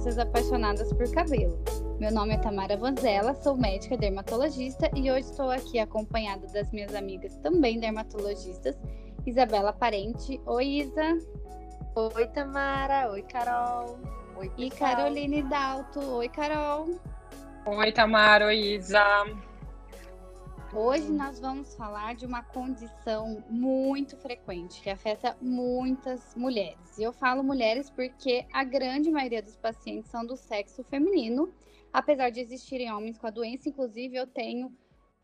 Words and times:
dermatologistas 0.00 0.18
apaixonadas 0.18 0.92
por 0.92 1.10
cabelo. 1.12 1.58
Meu 1.98 2.10
nome 2.10 2.34
é 2.34 2.38
Tamara 2.38 2.76
Vanzella, 2.76 3.34
sou 3.34 3.56
médica 3.56 3.96
dermatologista 3.96 4.90
e 4.94 5.10
hoje 5.10 5.26
estou 5.30 5.50
aqui 5.50 5.78
acompanhada 5.78 6.46
das 6.48 6.70
minhas 6.70 6.94
amigas 6.94 7.36
também 7.38 7.78
dermatologistas, 7.78 8.78
Isabela 9.26 9.72
Parente. 9.72 10.40
Oi, 10.46 10.66
Isa. 10.66 11.18
Oi, 11.94 12.26
Tamara. 12.28 13.10
Oi, 13.10 13.22
Carol. 13.22 13.98
Oi, 14.36 14.48
pessoal. 14.48 14.54
E 14.58 14.70
Caroline 14.70 15.42
Dalto. 15.42 16.00
Oi, 16.00 16.28
Carol. 16.30 16.98
Oi, 17.66 17.92
Tamara. 17.92 18.46
Oi, 18.46 18.76
Isa. 18.76 19.04
Hoje 20.72 21.10
nós 21.10 21.40
vamos 21.40 21.74
falar 21.74 22.14
de 22.14 22.24
uma 22.24 22.44
condição 22.44 23.42
muito 23.50 24.16
frequente 24.16 24.80
que 24.80 24.88
afeta 24.88 25.36
muitas 25.42 26.36
mulheres. 26.36 26.96
E 26.96 27.02
eu 27.02 27.12
falo 27.12 27.42
mulheres 27.42 27.90
porque 27.90 28.46
a 28.52 28.62
grande 28.62 29.10
maioria 29.10 29.42
dos 29.42 29.56
pacientes 29.56 30.08
são 30.12 30.24
do 30.24 30.36
sexo 30.36 30.84
feminino, 30.84 31.52
apesar 31.92 32.30
de 32.30 32.38
existirem 32.38 32.92
homens 32.92 33.18
com 33.18 33.26
a 33.26 33.30
doença. 33.30 33.68
Inclusive, 33.68 34.14
eu 34.14 34.28
tenho 34.28 34.72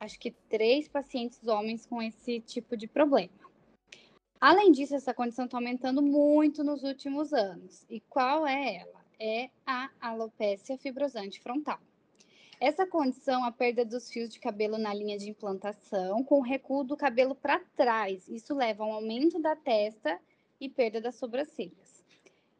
acho 0.00 0.18
que 0.18 0.32
três 0.32 0.88
pacientes 0.88 1.46
homens 1.46 1.86
com 1.86 2.02
esse 2.02 2.40
tipo 2.40 2.76
de 2.76 2.88
problema. 2.88 3.30
Além 4.40 4.72
disso, 4.72 4.96
essa 4.96 5.14
condição 5.14 5.44
está 5.44 5.58
aumentando 5.58 6.02
muito 6.02 6.64
nos 6.64 6.82
últimos 6.82 7.32
anos. 7.32 7.86
E 7.88 8.00
qual 8.00 8.48
é 8.48 8.78
ela? 8.78 9.06
É 9.20 9.48
a 9.64 9.90
alopecia 10.00 10.76
fibrosante 10.76 11.40
frontal. 11.40 11.78
Essa 12.58 12.86
condição, 12.86 13.44
a 13.44 13.52
perda 13.52 13.84
dos 13.84 14.10
fios 14.10 14.30
de 14.30 14.40
cabelo 14.40 14.78
na 14.78 14.94
linha 14.94 15.18
de 15.18 15.28
implantação, 15.28 16.24
com 16.24 16.38
o 16.38 16.42
recuo 16.42 16.82
do 16.82 16.96
cabelo 16.96 17.34
para 17.34 17.60
trás. 17.76 18.26
Isso 18.28 18.54
leva 18.54 18.82
a 18.82 18.86
um 18.86 18.92
aumento 18.94 19.38
da 19.38 19.54
testa 19.54 20.18
e 20.58 20.66
perda 20.66 20.98
das 20.98 21.16
sobrancelhas. 21.16 22.02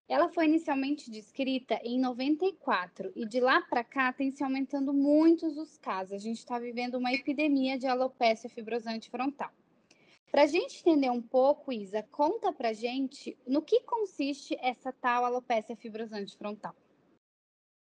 Ela 0.06 0.28
foi 0.28 0.44
inicialmente 0.44 1.11
descrita 1.11 1.80
em 1.83 1.98
94 1.98 3.11
e 3.16 3.27
de 3.27 3.41
lá 3.41 3.62
para 3.62 3.83
cá 3.83 4.12
tem 4.12 4.30
se 4.30 4.44
aumentando 4.44 4.92
muitos 4.92 5.56
os 5.56 5.78
casos. 5.78 6.12
A 6.12 6.19
gente 6.19 6.38
está 6.38 6.58
vivendo 6.58 6.97
uma 6.97 7.12
epidemia 7.12 7.78
de 7.78 7.86
alopecia 7.86 8.50
fibrosante 8.50 9.08
frontal. 9.08 9.50
Para 10.31 10.42
a 10.42 10.47
gente 10.47 10.78
entender 10.81 11.10
um 11.10 11.22
pouco, 11.22 11.72
Isa, 11.72 12.03
conta 12.12 12.53
para 12.53 12.75
gente 12.75 13.34
no 13.47 13.62
que 13.62 13.81
consiste 13.81 14.56
essa 14.60 14.92
tal 14.92 15.25
alopecia 15.25 15.75
fibrosante 15.75 16.36
frontal. 16.36 16.75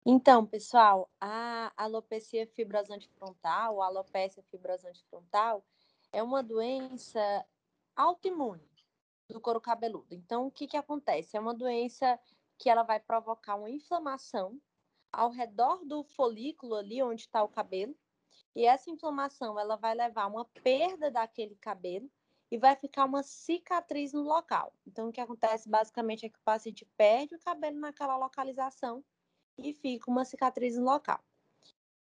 Então, 0.04 0.48
pessoal, 0.48 1.08
a 1.22 1.72
alopecia 1.78 2.48
fibrosante 2.48 3.08
frontal, 3.10 3.84
a 3.84 3.86
alopecia 3.86 4.42
fibrosante 4.50 5.04
frontal, 5.06 5.64
é 6.12 6.24
uma 6.24 6.42
doença 6.42 7.46
autoimune 7.96 8.68
do 9.30 9.40
couro 9.40 9.62
cabeludo. 9.62 10.08
Então, 10.10 10.48
o 10.48 10.52
que, 10.52 10.66
que 10.66 10.76
acontece? 10.76 11.38
É 11.38 11.40
uma 11.40 11.54
doença 11.54 12.20
que 12.58 12.68
ela 12.68 12.82
vai 12.82 13.00
provocar 13.00 13.56
uma 13.56 13.70
inflamação 13.70 14.60
ao 15.12 15.30
redor 15.30 15.86
do 15.86 16.04
folículo 16.04 16.76
ali 16.76 17.04
onde 17.04 17.22
está 17.22 17.44
o 17.44 17.50
cabelo, 17.50 17.96
e 18.56 18.66
essa 18.66 18.90
inflamação 18.90 19.60
ela 19.60 19.76
vai 19.76 19.94
levar 19.94 20.24
a 20.24 20.28
uma 20.28 20.46
perda 20.64 21.12
daquele 21.12 21.56
cabelo 21.58 22.10
e 22.50 22.58
vai 22.58 22.76
ficar 22.76 23.06
uma 23.06 23.22
cicatriz 23.22 24.14
no 24.14 24.24
local. 24.24 24.74
Então, 24.86 25.10
o 25.10 25.12
que 25.12 25.22
acontece 25.22 25.70
basicamente 25.70 26.26
é 26.26 26.30
que 26.30 26.40
o 26.40 26.44
paciente 26.44 26.86
perde 26.98 27.36
o 27.36 27.40
cabelo 27.40 27.80
naquela 27.80 28.18
localização 28.18 29.04
e 29.64 29.74
fica 29.74 30.10
uma 30.10 30.26
cicatriz 30.26 30.78
no 30.78 30.86
local. 30.86 31.20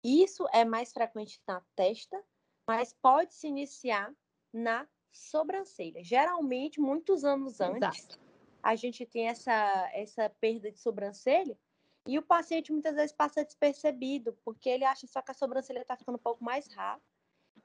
Isso 0.03 0.45
é 0.53 0.63
mais 0.63 0.93
frequente 0.93 1.41
na 1.47 1.61
testa, 1.75 2.21
mas 2.67 2.93
pode 2.93 3.33
se 3.33 3.47
iniciar 3.47 4.13
na 4.53 4.87
sobrancelha. 5.11 6.03
Geralmente, 6.03 6.79
muitos 6.79 7.23
anos 7.23 7.59
antes, 7.59 7.99
Exato. 7.99 8.19
a 8.61 8.75
gente 8.75 9.05
tem 9.05 9.27
essa, 9.27 9.89
essa 9.93 10.29
perda 10.29 10.71
de 10.71 10.79
sobrancelha 10.79 11.57
e 12.07 12.19
o 12.19 12.21
paciente 12.21 12.71
muitas 12.71 12.95
vezes 12.95 13.11
passa 13.11 13.43
despercebido, 13.43 14.37
porque 14.43 14.69
ele 14.69 14.83
acha 14.83 15.07
só 15.07 15.21
que 15.21 15.31
a 15.31 15.33
sobrancelha 15.33 15.81
está 15.81 15.97
ficando 15.97 16.15
um 16.15 16.19
pouco 16.19 16.43
mais 16.43 16.67
rápida. 16.67 17.03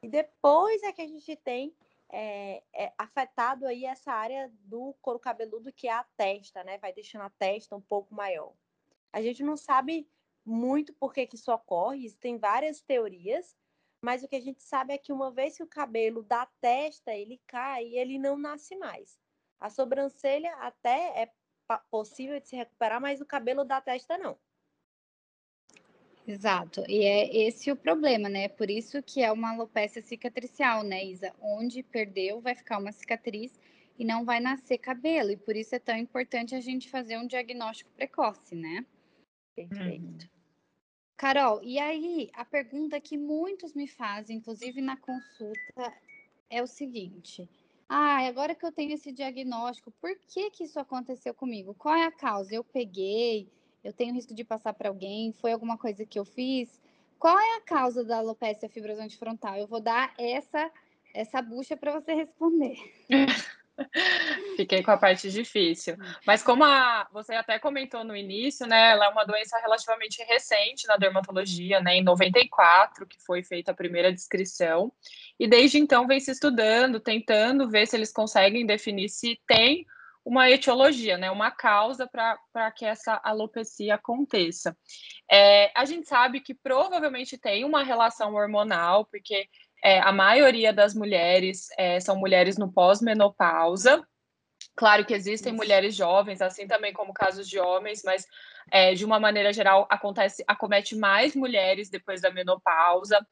E 0.03 0.09
depois 0.09 0.83
é 0.83 0.93
que 0.93 1.03
a 1.03 1.07
gente 1.07 1.37
tem 1.37 1.75
é, 2.11 2.63
é, 2.73 2.93
afetado 2.97 3.67
aí 3.67 3.85
essa 3.85 4.13
área 4.13 4.51
do 4.65 4.95
couro 5.03 5.19
cabeludo, 5.19 5.73
que 5.73 5.89
é 5.89 5.93
a 5.93 6.05
testa, 6.17 6.65
né? 6.65 6.79
Vai 6.79 6.93
deixando 6.93 7.23
a 7.23 7.31
testa 7.31 7.77
um 7.77 7.81
pouco 7.81 8.15
maior. 8.15 8.55
A 9.13 9.21
gente 9.21 9.43
não 9.43 9.57
sabe 9.57 10.09
muito 10.45 10.93
por 10.95 11.13
que, 11.13 11.27
que 11.27 11.37
isso 11.37 11.53
ocorre, 11.53 12.05
existem 12.05 12.39
várias 12.39 12.81
teorias, 12.81 13.57
mas 14.03 14.23
o 14.23 14.29
que 14.29 14.37
a 14.37 14.41
gente 14.41 14.63
sabe 14.63 14.95
é 14.95 14.99
que 14.99 15.13
uma 15.13 15.31
vez 15.31 15.57
que 15.57 15.63
o 15.63 15.69
cabelo 15.69 16.23
da 16.23 16.47
testa 16.61 17.15
ele 17.15 17.41
cai, 17.47 17.85
ele 17.95 18.19
não 18.19 18.39
nasce 18.39 18.77
mais. 18.77 19.19
A 19.61 19.69
sobrancelha 19.69 20.55
até 20.57 21.23
é 21.23 21.33
possível 21.91 22.41
de 22.41 22.49
se 22.49 22.57
recuperar, 22.57 23.01
mas 23.01 23.21
o 23.21 23.27
cabelo 23.27 23.65
da 23.65 23.81
testa 23.81 24.17
não. 24.17 24.39
Exato, 26.27 26.85
e 26.89 27.05
é 27.05 27.47
esse 27.47 27.71
o 27.73 27.77
problema, 27.77 28.29
né? 28.29 28.49
Por 28.49 28.71
isso 28.71 29.03
que 29.03 29.23
é 29.23 29.33
uma 29.33 29.53
alopecia 29.53 30.03
cicatricial, 30.03 30.83
né, 30.83 31.05
Isa? 31.05 31.35
Onde 31.41 31.83
perdeu, 31.83 32.41
vai 32.41 32.55
ficar 32.55 32.79
uma 32.79 32.93
cicatriz 32.93 33.59
e 33.99 34.05
não 34.05 34.25
vai 34.25 34.41
nascer 34.41 34.79
cabelo. 34.79 35.31
E 35.31 35.37
por 35.37 35.57
isso 35.57 35.75
é 35.75 35.79
tão 35.79 35.97
importante 35.97 36.55
a 36.55 36.61
gente 36.61 36.89
fazer 36.89 37.19
um 37.19 37.27
diagnóstico 37.27 37.91
precoce, 37.93 38.55
né? 38.55 38.87
Perfeito. 39.55 40.25
Uhum. 40.25 40.31
Carol, 41.17 41.63
e 41.63 41.79
aí 41.79 42.31
a 42.33 42.45
pergunta 42.45 42.99
que 43.01 43.19
muitos 43.19 43.75
me 43.75 43.87
fazem, 43.87 44.39
inclusive 44.39 44.81
na 44.81 44.97
consulta, 44.97 45.93
é 46.49 46.63
o 46.63 46.67
seguinte: 46.67 47.47
ah, 47.89 48.27
agora 48.27 48.55
que 48.55 48.65
eu 48.65 48.73
tenho 48.73 48.95
esse 48.95 49.13
diagnóstico, 49.13 49.93
por 50.01 50.17
que 50.17 50.51
que 50.51 50.65
isso 50.65 50.81
aconteceu 50.81 51.35
comigo? 51.35 51.75
Qual 51.75 51.95
é 51.95 52.07
a 52.07 52.11
causa? 52.11 52.55
Eu 52.55 52.65
peguei, 52.65 53.49
eu 53.85 53.93
tenho 53.93 54.15
risco 54.15 54.33
de 54.33 54.45
passar 54.45 54.73
para 54.73 54.89
alguém, 54.89 55.33
foi 55.33 55.53
alguma 55.53 55.77
coisa 55.77 56.07
que 56.07 56.19
eu 56.19 56.25
fiz? 56.25 56.81
Qual 57.19 57.39
é 57.39 57.57
a 57.57 57.61
causa 57.61 58.03
da 58.03 58.17
alopecia 58.17 58.69
fibrosante 58.69 59.19
frontal? 59.19 59.57
Eu 59.57 59.67
vou 59.67 59.81
dar 59.81 60.15
essa 60.19 60.73
essa 61.13 61.43
bucha 61.43 61.77
para 61.77 61.93
você 61.93 62.15
responder. 62.15 62.79
Fiquei 64.61 64.83
com 64.83 64.91
a 64.91 64.99
parte 64.99 65.31
difícil. 65.31 65.97
Mas 66.27 66.43
como 66.43 66.65
a, 66.65 67.09
você 67.11 67.35
até 67.35 67.59
comentou 67.59 68.05
no 68.05 68.15
início, 68.15 68.67
né, 68.67 68.91
ela 68.91 69.07
é 69.07 69.09
uma 69.09 69.25
doença 69.25 69.59
relativamente 69.59 70.23
recente 70.25 70.87
na 70.87 70.99
dermatologia, 70.99 71.81
né, 71.81 71.97
em 71.97 72.05
94 72.05 73.07
que 73.07 73.19
foi 73.25 73.43
feita 73.43 73.71
a 73.71 73.75
primeira 73.75 74.13
descrição, 74.13 74.93
e 75.39 75.49
desde 75.49 75.79
então 75.79 76.07
vem 76.07 76.21
se 76.21 76.31
estudando, 76.31 77.01
tentando 77.01 77.71
ver 77.71 77.87
se 77.87 77.97
eles 77.97 78.13
conseguem 78.13 78.67
definir 78.67 79.09
se 79.09 79.41
tem 79.47 79.87
uma 80.23 80.51
etiologia, 80.51 81.17
né, 81.17 81.31
uma 81.31 81.51
causa 81.51 82.07
para 82.07 82.71
que 82.73 82.85
essa 82.85 83.19
alopecia 83.25 83.95
aconteça. 83.95 84.77
É, 85.31 85.73
a 85.75 85.87
gente 85.87 86.07
sabe 86.07 86.41
que 86.41 86.53
provavelmente 86.53 87.39
tem 87.39 87.65
uma 87.65 87.83
relação 87.83 88.35
hormonal, 88.35 89.07
porque 89.07 89.49
é, 89.83 90.01
a 90.01 90.13
maioria 90.13 90.71
das 90.71 90.95
mulheres 90.95 91.69
é, 91.79 91.99
são 91.99 92.17
mulheres 92.17 92.59
no 92.59 92.71
pós-menopausa. 92.71 94.07
Claro 94.77 95.05
que 95.05 95.15
existem 95.15 95.53
mulheres 95.53 95.95
jovens, 95.95 96.41
assim 96.41 96.67
também 96.67 96.93
como 96.93 97.13
casos 97.13 97.49
de 97.49 97.59
homens, 97.59 98.03
mas 98.05 98.27
é, 98.71 98.95
de 98.95 99.05
uma 99.05 99.21
maneira 99.21 99.53
geral 99.53 99.87
acontece, 99.91 100.45
acomete 100.47 100.97
mais 100.97 101.35
mulheres 101.35 101.91
depois 101.91 102.21
da 102.21 102.31
menopausa. 102.31 103.25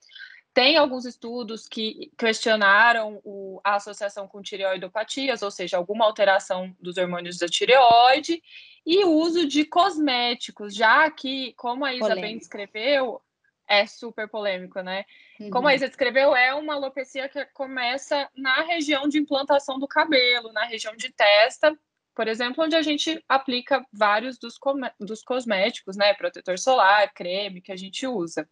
Tem 0.52 0.76
alguns 0.76 1.04
estudos 1.04 1.68
que 1.68 2.10
questionaram 2.18 3.20
o, 3.24 3.60
a 3.62 3.76
associação 3.76 4.26
com 4.26 4.42
tireoidopatias, 4.42 5.40
ou 5.42 5.50
seja, 5.50 5.76
alguma 5.76 6.04
alteração 6.04 6.74
dos 6.80 6.96
hormônios 6.96 7.38
da 7.38 7.46
tireoide, 7.46 8.42
e 8.84 9.04
o 9.04 9.12
uso 9.12 9.46
de 9.46 9.64
cosméticos, 9.64 10.74
já 10.74 11.08
que, 11.10 11.52
como 11.54 11.84
a 11.84 11.94
Isa 11.94 12.08
Polêmico. 12.08 12.26
bem 12.26 12.38
descreveu, 12.38 13.22
é 13.68 13.86
super 13.86 14.28
polêmico, 14.28 14.80
né? 14.80 15.04
Uhum. 15.38 15.50
Como 15.50 15.68
a 15.68 15.74
Isa 15.74 15.88
descreveu, 15.88 16.34
é 16.34 16.54
uma 16.54 16.74
alopecia 16.74 17.28
que 17.28 17.44
começa 17.46 18.28
na 18.36 18.62
região 18.62 19.08
de 19.08 19.18
implantação 19.18 19.78
do 19.78 19.86
cabelo, 19.86 20.52
na 20.52 20.64
região 20.64 20.96
de 20.96 21.12
testa, 21.12 21.76
por 22.18 22.26
exemplo, 22.26 22.64
onde 22.64 22.74
a 22.74 22.82
gente 22.82 23.22
aplica 23.28 23.86
vários 23.92 24.38
dos, 24.38 24.54
dos 24.98 25.22
cosméticos, 25.22 25.96
né? 25.96 26.14
Protetor 26.14 26.58
solar, 26.58 27.12
creme 27.14 27.60
que 27.60 27.70
a 27.70 27.76
gente 27.76 28.08
usa. 28.08 28.48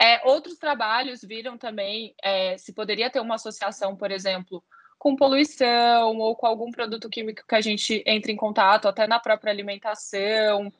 É, 0.00 0.26
outros 0.28 0.58
trabalhos 0.58 1.20
viram 1.22 1.56
também 1.56 2.12
é, 2.20 2.58
se 2.58 2.72
poderia 2.72 3.08
ter 3.08 3.20
uma 3.20 3.36
associação, 3.36 3.94
por 3.94 4.10
exemplo, 4.10 4.64
com 4.98 5.14
poluição 5.14 6.16
ou 6.16 6.34
com 6.34 6.44
algum 6.44 6.72
produto 6.72 7.08
químico 7.08 7.44
que 7.46 7.54
a 7.54 7.60
gente 7.60 8.02
entre 8.04 8.32
em 8.32 8.36
contato, 8.36 8.88
até 8.88 9.06
na 9.06 9.20
própria 9.20 9.52
alimentação, 9.52 10.72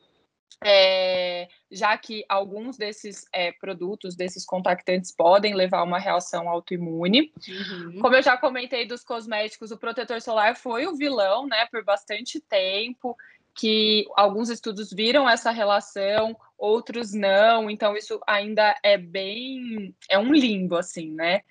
é, 0.63 1.47
já 1.71 1.97
que 1.97 2.25
alguns 2.27 2.77
desses 2.77 3.25
é, 3.33 3.51
produtos, 3.51 4.15
desses 4.15 4.45
contactantes, 4.45 5.11
podem 5.15 5.55
levar 5.55 5.79
a 5.79 5.83
uma 5.83 5.99
reação 5.99 6.49
autoimune. 6.49 7.31
Uhum. 7.47 7.99
Como 8.01 8.15
eu 8.15 8.21
já 8.21 8.37
comentei 8.37 8.85
dos 8.85 9.03
cosméticos, 9.03 9.71
o 9.71 9.77
protetor 9.77 10.21
solar 10.21 10.55
foi 10.55 10.85
o 10.85 10.95
vilão, 10.95 11.47
né, 11.47 11.65
por 11.71 11.83
bastante 11.83 12.39
tempo, 12.39 13.15
que 13.55 14.05
alguns 14.15 14.49
estudos 14.49 14.91
viram 14.91 15.29
essa 15.29 15.51
relação, 15.51 16.35
outros 16.57 17.13
não, 17.13 17.69
então 17.69 17.95
isso 17.95 18.19
ainda 18.27 18.75
é 18.83 18.97
bem, 18.97 19.93
é 20.09 20.17
um 20.17 20.33
limbo, 20.33 20.75
assim, 20.75 21.11
né? 21.11 21.41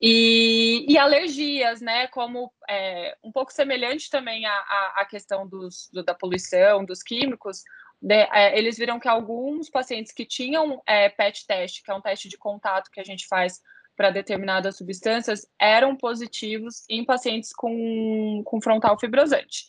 E, 0.00 0.84
e, 0.86 0.98
alergias, 0.98 1.80
né? 1.80 2.06
Como 2.08 2.52
é, 2.68 3.16
um 3.24 3.32
pouco 3.32 3.50
semelhante 3.50 4.10
também 4.10 4.44
à, 4.44 4.92
à, 4.96 5.06
questão 5.06 5.48
dos, 5.48 5.88
do, 5.90 6.04
da 6.04 6.14
poluição, 6.14 6.84
dos 6.84 7.02
químicos, 7.02 7.62
de, 8.00 8.14
é, 8.14 8.58
eles 8.58 8.76
viram 8.76 8.98
que 8.98 9.08
alguns 9.08 9.70
pacientes 9.70 10.12
que 10.12 10.24
tinham 10.24 10.82
é, 10.86 11.08
PET 11.08 11.46
teste, 11.46 11.82
que 11.82 11.90
é 11.90 11.94
um 11.94 12.00
teste 12.00 12.28
de 12.28 12.36
contato 12.36 12.90
que 12.90 13.00
a 13.00 13.04
gente 13.04 13.26
faz 13.26 13.60
para 13.96 14.10
determinadas 14.10 14.76
substâncias, 14.76 15.46
eram 15.58 15.96
positivos 15.96 16.84
em 16.88 17.04
pacientes 17.04 17.52
com, 17.52 18.42
com 18.44 18.60
frontal 18.60 18.98
fibrosante. 18.98 19.64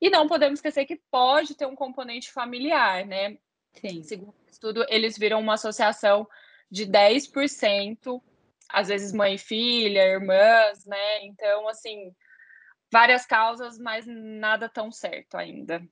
E 0.00 0.08
não 0.08 0.28
podemos 0.28 0.58
esquecer 0.58 0.84
que 0.84 1.00
pode 1.10 1.54
ter 1.56 1.66
um 1.66 1.74
componente 1.74 2.30
familiar, 2.30 3.04
né? 3.04 3.36
Sim. 3.74 4.02
Segundo 4.02 4.34
o 4.46 4.50
estudo, 4.50 4.86
eles 4.88 5.18
viram 5.18 5.40
uma 5.40 5.54
associação 5.54 6.28
de 6.70 6.86
10%, 6.86 8.22
às 8.68 8.88
vezes 8.88 9.12
mãe 9.12 9.34
e 9.34 9.38
filha, 9.38 10.06
irmãs, 10.06 10.84
né? 10.86 11.24
Então, 11.24 11.68
assim, 11.68 12.14
várias 12.92 13.26
causas, 13.26 13.78
mas 13.78 14.04
nada 14.06 14.68
tão 14.68 14.92
certo 14.92 15.36
ainda. 15.36 15.82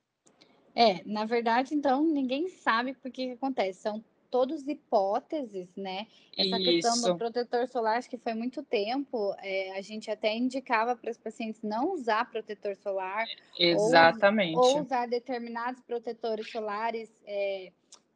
É, 0.75 1.03
na 1.05 1.25
verdade, 1.25 1.75
então, 1.75 2.03
ninguém 2.03 2.49
sabe 2.49 2.93
por 2.93 3.11
que, 3.11 3.27
que 3.27 3.33
acontece. 3.33 3.81
São 3.81 4.03
todos 4.33 4.67
hipóteses, 4.67 5.69
né? 5.77 6.07
Essa 6.35 6.59
Isso. 6.59 6.63
questão 6.63 7.01
do 7.01 7.17
protetor 7.19 7.67
solar, 7.67 7.99
acho 7.99 8.09
que 8.09 8.17
foi 8.17 8.33
muito 8.33 8.63
tempo, 8.63 9.35
é, 9.37 9.77
a 9.77 9.81
gente 9.81 10.09
até 10.09 10.35
indicava 10.35 10.95
para 10.95 11.11
os 11.11 11.17
pacientes 11.19 11.61
não 11.61 11.93
usar 11.93 12.31
protetor 12.31 12.75
solar. 12.75 13.27
Exatamente. 13.59 14.57
Ou, 14.57 14.77
ou 14.77 14.81
usar 14.81 15.07
determinados 15.07 15.79
protetores 15.83 16.49
solares 16.49 17.11
é, 17.27 17.71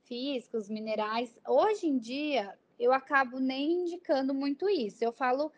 físicos, 0.05 0.67
minerais. 0.67 1.39
Hoje 1.47 1.85
em 1.85 1.99
dia, 1.99 2.51
eu 2.79 2.91
acabo 2.91 3.39
nem 3.39 3.83
indicando 3.83 4.33
muito 4.33 4.67
isso. 4.67 5.03
Eu 5.03 5.11
falo 5.11 5.51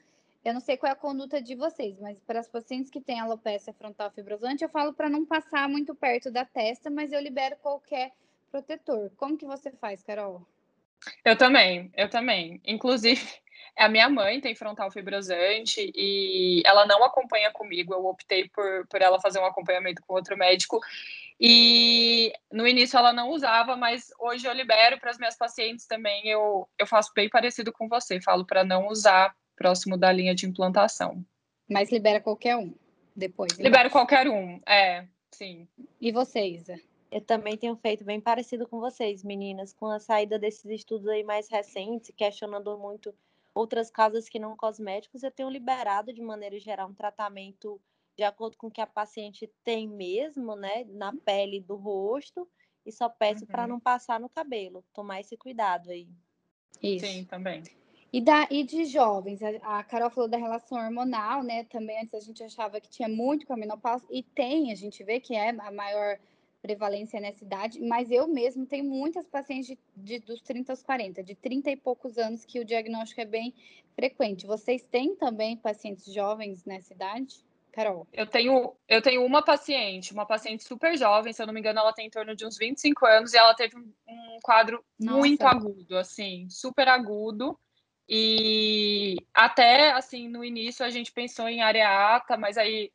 eu 0.50 0.54
não 0.54 0.62
sei 0.62 0.78
qual 0.78 0.90
é 0.90 0.94
a 0.94 0.96
conduta 0.96 1.42
de 1.42 1.56
vocês, 1.56 2.00
mas 2.00 2.20
para 2.22 2.40
as 2.40 2.48
pacientes 2.48 2.90
que 2.90 3.00
têm 3.00 3.20
alopecia 3.20 3.74
frontal 3.74 4.10
fibrosante, 4.12 4.64
eu 4.64 4.70
falo 4.70 4.94
para 4.94 5.10
não 5.10 5.26
passar 5.26 5.70
muito 5.70 5.94
perto 5.94 6.32
da 6.32 6.44
testa, 6.44 6.90
mas 6.90 7.12
eu 7.12 7.22
libero 7.22 7.56
qualquer 7.58 8.12
protetor. 8.52 9.12
Como 9.16 9.38
que 9.38 9.46
você 9.46 9.72
faz, 9.72 10.02
Carol? 10.02 10.46
Eu 11.24 11.38
também, 11.38 11.92
eu 11.96 12.10
também. 12.10 12.60
Inclusive, 12.66 13.22
a 13.78 13.88
minha 13.88 14.10
mãe 14.10 14.42
tem 14.42 14.56
frontal 14.56 14.90
fibrosante 14.92 15.92
e 15.96 16.64
ela 16.66 16.86
não 16.88 17.04
acompanha 17.04 17.52
comigo. 17.52 17.94
Eu 17.94 18.06
optei 18.08 18.50
por, 18.50 18.88
por 18.88 19.02
ela 19.02 19.22
fazer 19.22 19.40
um 19.40 19.46
acompanhamento 19.46 20.02
com 20.06 20.16
outro 20.16 20.36
médico. 20.36 20.80
E 21.40 22.34
no 22.52 22.68
início 22.68 22.98
ela 22.98 23.14
não 23.14 23.30
usava, 23.30 23.78
mas 23.78 24.12
hoje 24.20 24.48
eu 24.48 24.54
libero 24.54 25.00
para 25.00 25.12
as 25.12 25.18
minhas 25.20 25.38
pacientes 25.38 25.86
também. 25.86 26.28
Eu, 26.28 26.68
eu 26.78 26.88
faço 26.88 27.12
bem 27.16 27.30
parecido 27.30 27.72
com 27.72 27.88
você, 27.88 28.20
falo 28.20 28.46
para 28.46 28.64
não 28.64 28.88
usar 28.88 29.34
próximo 29.60 29.98
da 29.98 30.10
linha 30.12 30.34
de 30.34 30.48
implantação. 30.48 31.24
Mas 31.70 31.92
libera 31.92 32.22
qualquer 32.22 32.56
um 32.56 32.74
depois. 33.14 33.52
Libera 33.60 33.90
qualquer 33.90 34.28
um, 34.30 34.62
é, 34.66 35.06
sim. 35.30 35.68
E 36.00 36.12
você, 36.12 36.48
Isa? 36.48 36.80
Eu 37.12 37.22
também 37.22 37.58
tenho 37.58 37.76
feito 37.76 38.06
bem 38.06 38.22
parecido 38.22 38.68
com 38.68 38.80
vocês, 38.80 39.24
meninas, 39.24 39.74
com 39.74 39.88
a 39.88 40.00
saída 40.00 40.40
desses 40.40 40.66
estudos 40.66 41.08
aí 41.08 41.24
mais 41.24 41.50
recentes, 41.50 42.12
questionando 42.16 42.78
muito 42.78 43.14
outras 43.54 43.92
causas 43.92 44.30
que 44.30 44.40
não 44.40 44.56
cosméticos, 44.56 45.24
eu 45.24 45.32
tenho 45.32 45.50
liberado 45.50 46.14
de 46.14 46.22
maneira 46.22 46.58
geral 46.60 46.88
um 46.88 46.94
tratamento 46.94 47.82
de 48.16 48.24
acordo 48.24 48.56
com 48.58 48.68
o 48.68 48.72
que 48.72 48.82
a 48.82 48.88
paciente 48.88 49.50
tem 49.64 49.88
mesmo, 49.88 50.56
né, 50.56 50.86
na 50.90 51.14
pele 51.26 51.60
do 51.60 51.76
rosto, 51.76 52.48
e 52.86 52.92
só 52.92 53.10
peço 53.10 53.42
uhum. 53.42 53.48
para 53.48 53.68
não 53.68 53.80
passar 53.80 54.20
no 54.20 54.30
cabelo, 54.30 54.84
tomar 54.94 55.20
esse 55.20 55.36
cuidado 55.36 55.90
aí. 55.90 56.08
Isso. 56.82 57.06
Sim, 57.06 57.26
também. 57.26 57.64
E, 58.12 58.20
da, 58.22 58.48
e 58.50 58.64
de 58.64 58.86
jovens, 58.86 59.40
a, 59.42 59.80
a 59.80 59.84
Carol 59.84 60.10
falou 60.10 60.30
da 60.30 60.38
relação 60.38 60.78
hormonal, 60.80 61.44
né? 61.44 61.64
Também 61.66 62.02
antes 62.02 62.16
a 62.16 62.20
gente 62.20 62.44
achava 62.44 62.82
que 62.82 62.90
tinha 62.90 63.08
muito 63.08 63.46
com 63.46 63.54
a 63.54 63.58
menopausa, 63.58 64.06
e 64.10 64.24
tem, 64.24 64.72
a 64.72 64.76
gente 64.76 65.04
vê 65.04 65.20
que 65.20 65.36
é 65.36 65.50
a 65.50 65.72
maior 65.72 66.18
prevalência 66.62 67.20
nessa 67.20 67.44
idade, 67.44 67.80
mas 67.80 68.12
eu 68.12 68.28
mesmo 68.28 68.66
tenho 68.66 68.84
muitas 68.84 69.28
pacientes 69.28 69.68
de, 69.68 69.80
de, 69.96 70.20
dos 70.20 70.42
30 70.42 70.74
aos 70.74 70.84
40, 70.84 71.24
de 71.24 71.36
30 71.36 71.72
e 71.72 71.76
poucos 71.76 72.18
anos, 72.18 72.44
que 72.44 72.60
o 72.60 72.66
diagnóstico 72.66 73.22
é 73.22 73.26
bem 73.26 73.54
frequente. 73.96 74.46
Vocês 74.46 74.82
têm 74.84 75.16
também 75.16 75.56
pacientes 75.56 76.12
jovens 76.12 76.66
nessa 76.66 76.94
idade? 76.94 77.38
Carol? 77.72 78.08
Eu 78.12 78.26
tenho, 78.26 78.74
eu 78.88 79.02
tenho 79.02 79.24
uma 79.24 79.44
paciente, 79.44 80.12
uma 80.12 80.26
paciente 80.26 80.64
super 80.64 80.98
jovem, 80.98 81.32
se 81.32 81.42
eu 81.42 81.46
não 81.48 81.54
me 81.54 81.60
engano, 81.60 81.80
ela 81.80 81.94
tem 81.94 82.08
em 82.08 82.10
torno 82.10 82.36
de 82.36 82.46
uns 82.46 82.58
25 82.58 83.06
anos 83.06 83.34
e 83.34 83.38
ela 83.38 83.54
teve 83.54 83.78
um, 83.78 83.94
um 84.08 84.40
quadro 84.42 84.84
Nossa. 85.00 85.18
muito 85.18 85.44
agudo, 85.44 85.96
assim, 85.96 86.48
super 86.50 86.88
agudo. 86.88 87.58
E 88.12 89.18
até 89.34 89.92
assim, 89.92 90.28
no 90.28 90.44
início 90.44 90.84
a 90.84 90.90
gente 90.90 91.12
pensou 91.12 91.48
em 91.48 91.62
areata, 91.62 92.36
mas 92.36 92.58
aí 92.58 92.92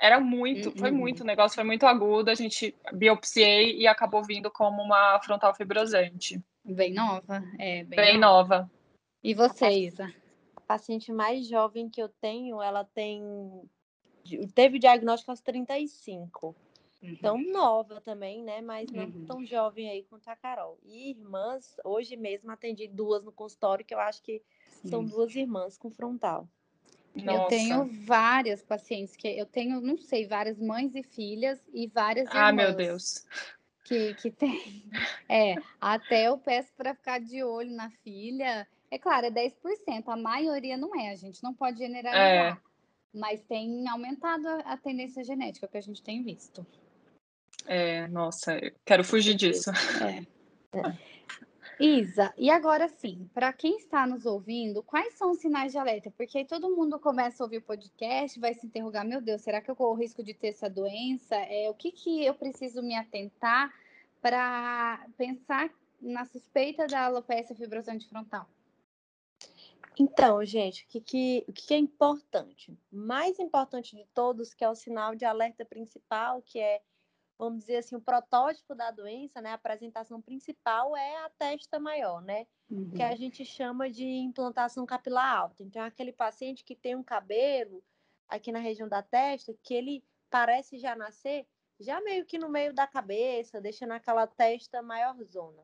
era 0.00 0.18
muito, 0.18 0.72
foi 0.78 0.90
uhum. 0.90 0.96
muito, 0.96 1.20
o 1.20 1.26
negócio 1.26 1.54
foi 1.54 1.64
muito 1.64 1.86
agudo, 1.86 2.30
a 2.30 2.34
gente 2.34 2.74
biopsiei 2.92 3.76
e 3.78 3.86
acabou 3.86 4.24
vindo 4.24 4.50
como 4.50 4.82
uma 4.82 5.20
frontal 5.22 5.54
fibrosante. 5.54 6.42
Bem 6.64 6.94
nova, 6.94 7.44
é, 7.58 7.84
bem, 7.84 7.96
bem 7.96 8.18
nova. 8.18 8.60
nova. 8.60 8.70
E 9.22 9.34
você, 9.34 9.68
Isa? 9.68 10.10
A 10.56 10.60
paciente 10.62 11.12
mais 11.12 11.46
jovem 11.46 11.90
que 11.90 12.02
eu 12.02 12.08
tenho, 12.08 12.62
ela 12.62 12.84
tem 12.84 13.22
teve 14.54 14.78
diagnóstico 14.78 15.30
aos 15.30 15.42
35. 15.42 16.56
Uhum. 17.04 17.16
Tão 17.16 17.38
nova 17.52 18.00
também, 18.00 18.42
né? 18.42 18.62
Mas 18.62 18.90
não 18.90 19.04
uhum. 19.04 19.26
tão 19.26 19.44
jovem 19.44 19.90
aí 19.90 20.04
quanto 20.04 20.26
a 20.28 20.34
Carol. 20.34 20.78
E 20.82 21.10
irmãs, 21.10 21.76
hoje 21.84 22.16
mesmo 22.16 22.50
atendi 22.50 22.88
duas 22.88 23.22
no 23.22 23.30
consultório, 23.30 23.84
que 23.84 23.94
eu 23.94 24.00
acho 24.00 24.22
que 24.22 24.42
Sim. 24.68 24.88
são 24.88 25.04
duas 25.04 25.36
irmãs 25.36 25.76
com 25.76 25.90
frontal. 25.90 26.48
Nossa. 27.14 27.42
Eu 27.42 27.48
tenho 27.48 27.84
várias 28.06 28.62
pacientes 28.62 29.14
que 29.14 29.28
eu 29.28 29.44
tenho, 29.44 29.80
não 29.82 29.98
sei, 29.98 30.26
várias 30.26 30.58
mães 30.58 30.94
e 30.94 31.02
filhas 31.02 31.60
e 31.72 31.86
várias 31.86 32.26
irmãs. 32.26 32.48
Ah, 32.48 32.52
meu 32.52 32.74
Deus. 32.74 33.26
Que, 33.84 34.14
que 34.14 34.30
tem. 34.30 34.82
É, 35.28 35.56
até 35.80 36.28
eu 36.28 36.38
peço 36.38 36.72
para 36.76 36.94
ficar 36.94 37.18
de 37.18 37.42
olho 37.42 37.70
na 37.70 37.90
filha. 37.90 38.66
É 38.90 38.98
claro, 38.98 39.26
é 39.26 39.30
10%. 39.30 40.04
A 40.06 40.16
maioria 40.16 40.76
não 40.76 40.94
é, 40.98 41.10
a 41.10 41.16
gente 41.16 41.42
não 41.42 41.52
pode 41.52 41.78
generalizar. 41.78 42.56
É. 42.56 42.58
Mas 43.12 43.42
tem 43.42 43.88
aumentado 43.88 44.46
a 44.64 44.76
tendência 44.76 45.24
genética 45.24 45.66
que 45.66 45.76
a 45.76 45.80
gente 45.80 46.02
tem 46.02 46.22
visto. 46.22 46.66
É, 47.66 48.06
nossa, 48.08 48.58
quero 48.84 49.04
fugir 49.04 49.34
disso. 49.34 49.70
É. 50.02 50.78
é. 50.78 51.14
Isa, 51.80 52.32
e 52.38 52.50
agora 52.50 52.88
sim, 52.88 53.28
para 53.34 53.52
quem 53.52 53.78
está 53.78 54.06
nos 54.06 54.26
ouvindo, 54.26 54.82
quais 54.82 55.14
são 55.14 55.32
os 55.32 55.38
sinais 55.40 55.72
de 55.72 55.78
alerta? 55.78 56.12
Porque 56.16 56.38
aí 56.38 56.44
todo 56.44 56.74
mundo 56.74 57.00
começa 57.00 57.42
a 57.42 57.46
ouvir 57.46 57.58
o 57.58 57.62
podcast, 57.62 58.38
vai 58.38 58.54
se 58.54 58.64
interrogar, 58.64 59.04
meu 59.04 59.20
Deus, 59.20 59.42
será 59.42 59.60
que 59.60 59.70
eu 59.70 59.74
corro 59.74 59.94
risco 59.94 60.22
de 60.22 60.32
ter 60.32 60.48
essa 60.48 60.70
doença? 60.70 61.34
É, 61.34 61.68
o 61.68 61.74
que, 61.74 61.90
que 61.90 62.24
eu 62.24 62.34
preciso 62.34 62.80
me 62.80 62.94
atentar 62.94 63.72
para 64.22 65.04
pensar 65.16 65.68
na 66.00 66.24
suspeita 66.24 66.86
da 66.86 67.06
alopecia 67.06 67.56
fibrosante 67.56 68.08
frontal? 68.08 68.48
Então, 69.98 70.44
gente, 70.44 70.84
o 70.84 70.88
que, 70.88 71.00
que, 71.00 71.44
o 71.48 71.52
que 71.52 71.74
é 71.74 71.78
importante? 71.78 72.76
Mais 72.90 73.38
importante 73.38 73.96
de 73.96 74.04
todos, 74.14 74.52
que 74.52 74.64
é 74.64 74.68
o 74.68 74.74
sinal 74.74 75.14
de 75.14 75.24
alerta 75.24 75.64
principal, 75.64 76.42
que 76.42 76.58
é 76.58 76.80
vamos 77.38 77.60
dizer 77.60 77.78
assim, 77.78 77.96
o 77.96 78.00
protótipo 78.00 78.74
da 78.74 78.90
doença, 78.90 79.40
né, 79.40 79.50
a 79.50 79.54
apresentação 79.54 80.20
principal 80.20 80.96
é 80.96 81.24
a 81.24 81.30
testa 81.30 81.80
maior, 81.80 82.22
né, 82.22 82.46
uhum. 82.70 82.90
que 82.90 83.02
a 83.02 83.10
uhum. 83.10 83.16
gente 83.16 83.44
chama 83.44 83.90
de 83.90 84.04
implantação 84.04 84.86
capilar 84.86 85.36
alta. 85.36 85.62
Então, 85.62 85.82
é 85.82 85.86
aquele 85.86 86.12
paciente 86.12 86.64
que 86.64 86.76
tem 86.76 86.94
um 86.94 87.02
cabelo 87.02 87.82
aqui 88.28 88.52
na 88.52 88.58
região 88.58 88.88
da 88.88 89.02
testa 89.02 89.54
que 89.62 89.74
ele 89.74 90.04
parece 90.30 90.78
já 90.78 90.96
nascer 90.96 91.46
já 91.80 92.00
meio 92.00 92.24
que 92.24 92.38
no 92.38 92.48
meio 92.48 92.72
da 92.72 92.86
cabeça, 92.86 93.60
deixando 93.60 93.92
aquela 93.92 94.26
testa 94.26 94.82
maior 94.82 95.16
zona. 95.24 95.62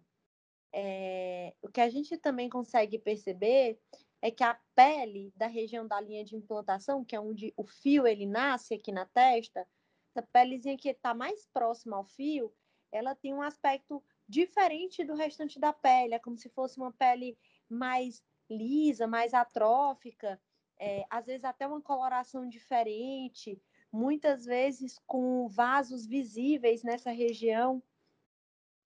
É, 0.73 1.55
o 1.63 1.69
que 1.69 1.81
a 1.81 1.89
gente 1.89 2.17
também 2.17 2.49
consegue 2.49 2.99
perceber 2.99 3.79
é 4.23 4.31
que 4.31 4.45
a 4.45 4.59
pele 4.75 5.33
da 5.35 5.47
região 5.47 5.87
da 5.87 6.01
linha 6.01 6.25
de 6.25 6.37
implantação, 6.37 7.05
que 7.05 7.17
é 7.17 7.21
onde 7.21 7.53
o 7.57 7.65
fio 7.65 8.07
ele 8.07 8.27
nasce 8.27 8.75
aqui 8.75 8.93
na 8.93 9.07
testa, 9.07 9.67
essa 10.11 10.27
pelezinha 10.33 10.77
que 10.77 10.89
está 10.89 11.15
mais 11.15 11.47
próxima 11.47 11.97
ao 11.97 12.05
fio, 12.05 12.53
ela 12.93 13.15
tem 13.15 13.33
um 13.33 13.43
aspecto 13.43 14.03
diferente 14.29 15.05
do 15.05 15.15
restante 15.15 15.59
da 15.59 15.73
pele. 15.73 16.15
É 16.15 16.19
como 16.19 16.37
se 16.37 16.49
fosse 16.49 16.79
uma 16.79 16.93
pele 16.93 17.39
mais 17.69 18.23
lisa, 18.49 19.07
mais 19.07 19.33
atrófica, 19.33 20.41
é, 20.79 21.05
às 21.09 21.27
vezes 21.27 21.45
até 21.45 21.67
uma 21.67 21.81
coloração 21.81 22.49
diferente, 22.49 23.63
muitas 23.93 24.45
vezes 24.45 24.99
com 25.07 25.49
vasos 25.49 26.07
visíveis 26.07 26.83
nessa 26.83 27.11
região. 27.11 27.83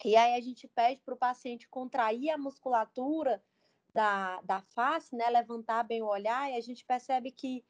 E 0.04 0.16
aí 0.16 0.34
a 0.34 0.40
gente 0.40 0.68
pede 0.68 1.00
para 1.02 1.14
o 1.14 1.18
paciente 1.18 1.68
contrair 1.68 2.30
a 2.30 2.38
musculatura 2.38 3.42
da, 3.94 4.40
da 4.42 4.60
face, 4.60 5.14
né, 5.14 5.30
levantar 5.30 5.84
bem 5.84 6.02
o 6.02 6.08
olhar, 6.08 6.50
e 6.50 6.56
a 6.56 6.60
gente 6.60 6.84
percebe 6.84 7.30
que 7.30 7.64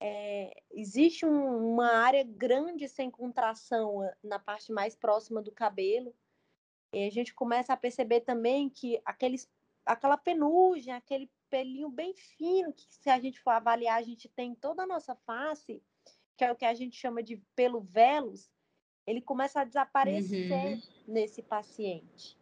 é, 0.00 0.50
existe 0.70 1.26
um, 1.26 1.72
uma 1.72 1.92
área 1.92 2.24
grande 2.24 2.88
sem 2.88 3.10
contração 3.10 4.02
eh, 4.02 4.16
na 4.24 4.38
parte 4.38 4.72
mais 4.72 4.96
próxima 4.96 5.42
do 5.42 5.52
cabelo. 5.52 6.14
E 6.92 7.06
a 7.06 7.10
gente 7.10 7.34
começa 7.34 7.72
a 7.72 7.76
perceber 7.76 8.22
também 8.22 8.70
que 8.70 9.00
aqueles, 9.04 9.48
aquela 9.84 10.16
penugem, 10.16 10.94
aquele 10.94 11.30
pelinho 11.50 11.90
bem 11.90 12.14
fino, 12.14 12.72
que 12.72 12.86
se 12.88 13.10
a 13.10 13.20
gente 13.20 13.40
for 13.40 13.50
avaliar, 13.50 13.98
a 13.98 14.02
gente 14.02 14.28
tem 14.28 14.54
toda 14.54 14.84
a 14.84 14.86
nossa 14.86 15.14
face, 15.14 15.82
que 16.36 16.44
é 16.44 16.50
o 16.50 16.56
que 16.56 16.64
a 16.64 16.74
gente 16.74 16.96
chama 16.96 17.22
de 17.22 17.36
pelo 17.54 17.80
velos, 17.80 18.50
ele 19.06 19.20
começa 19.20 19.60
a 19.60 19.64
desaparecer 19.64 20.76
uhum. 20.76 20.82
nesse 21.06 21.42
paciente. 21.42 22.38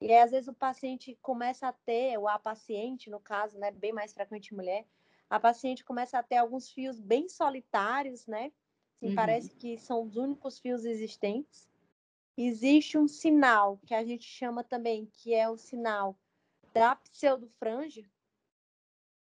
E 0.00 0.12
aí, 0.12 0.18
às 0.18 0.30
vezes 0.30 0.48
o 0.48 0.54
paciente 0.54 1.18
começa 1.22 1.66
a 1.66 1.72
ter, 1.72 2.18
ou 2.18 2.28
a 2.28 2.38
paciente, 2.38 3.08
no 3.08 3.18
caso, 3.18 3.58
né, 3.58 3.70
bem 3.70 3.92
mais 3.92 4.12
frequente 4.12 4.54
mulher, 4.54 4.86
a 5.30 5.38
paciente 5.38 5.84
começa 5.84 6.18
a 6.18 6.22
ter 6.22 6.36
alguns 6.36 6.70
fios 6.70 7.00
bem 7.00 7.28
solitários, 7.28 8.26
né? 8.26 8.52
Assim, 8.96 9.10
uhum. 9.10 9.14
Parece 9.14 9.54
que 9.54 9.78
são 9.78 10.02
os 10.02 10.16
únicos 10.16 10.58
fios 10.58 10.84
existentes. 10.84 11.68
Existe 12.36 12.96
um 12.96 13.08
sinal 13.08 13.78
que 13.86 13.94
a 13.94 14.04
gente 14.04 14.24
chama 14.24 14.64
também, 14.64 15.06
que 15.06 15.34
é 15.34 15.48
o 15.48 15.56
sinal 15.56 16.16
da 16.72 16.96
pseudofranja, 16.96 18.08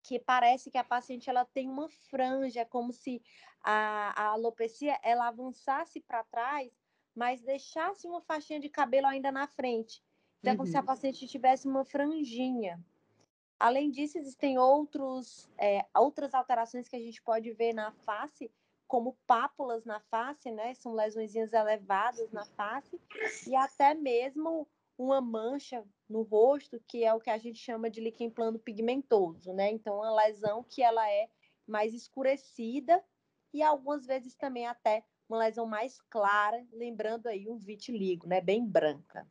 que 0.02 0.20
parece 0.20 0.70
que 0.70 0.78
a 0.78 0.84
paciente 0.84 1.30
ela 1.30 1.46
tem 1.46 1.70
uma 1.70 1.90
franja, 1.90 2.66
como 2.66 2.92
se 2.92 3.22
a, 3.62 4.22
a 4.22 4.28
alopecia 4.30 5.00
ela 5.02 5.28
avançasse 5.28 6.02
para 6.02 6.24
trás, 6.24 6.72
mas 7.16 7.42
deixasse 7.42 8.08
uma 8.08 8.22
faixinha 8.22 8.60
de 8.60 8.70
cabelo 8.70 9.08
ainda 9.08 9.32
na 9.32 9.48
frente. 9.48 10.04
Então, 10.40 10.52
uhum. 10.52 10.56
é 10.56 10.58
como 10.58 10.68
se 10.68 10.78
a 10.78 10.80
uhum. 10.82 10.86
paciente 10.86 11.28
tivesse 11.28 11.68
uma 11.68 11.86
franjinha. 11.86 12.84
Além 13.64 13.90
disso, 13.90 14.18
existem 14.18 14.58
outros, 14.58 15.50
é, 15.58 15.86
outras 15.96 16.34
alterações 16.34 16.90
que 16.90 16.98
a 16.98 17.00
gente 17.00 17.22
pode 17.22 17.50
ver 17.54 17.72
na 17.72 17.94
face, 17.94 18.52
como 18.86 19.18
pápulas 19.26 19.86
na 19.86 20.02
face, 20.02 20.52
né? 20.52 20.74
São 20.74 20.94
lesões 20.94 21.34
elevadas 21.34 22.30
na 22.34 22.44
face, 22.44 23.00
e 23.48 23.56
até 23.56 23.94
mesmo 23.94 24.68
uma 24.98 25.22
mancha 25.22 25.82
no 26.10 26.24
rosto, 26.24 26.78
que 26.86 27.06
é 27.06 27.14
o 27.14 27.22
que 27.22 27.30
a 27.30 27.38
gente 27.38 27.58
chama 27.58 27.90
de 27.90 28.02
líquen 28.02 28.30
plano 28.30 28.60
pigmentoso, 28.60 29.54
né? 29.54 29.72
Então, 29.72 29.96
uma 29.96 30.14
lesão 30.14 30.62
que 30.62 30.84
ela 30.84 31.10
é 31.10 31.30
mais 31.66 31.94
escurecida 31.94 33.02
e 33.54 33.64
algumas 33.64 34.06
vezes 34.06 34.36
também 34.36 34.68
até 34.68 35.06
uma 35.30 35.38
lesão 35.38 35.66
mais 35.66 36.02
clara, 36.10 36.68
lembrando 36.74 37.28
aí 37.28 37.48
um 37.48 37.58
vitiligo, 37.58 38.28
né? 38.28 38.42
Bem 38.42 38.66
branca. 38.66 39.26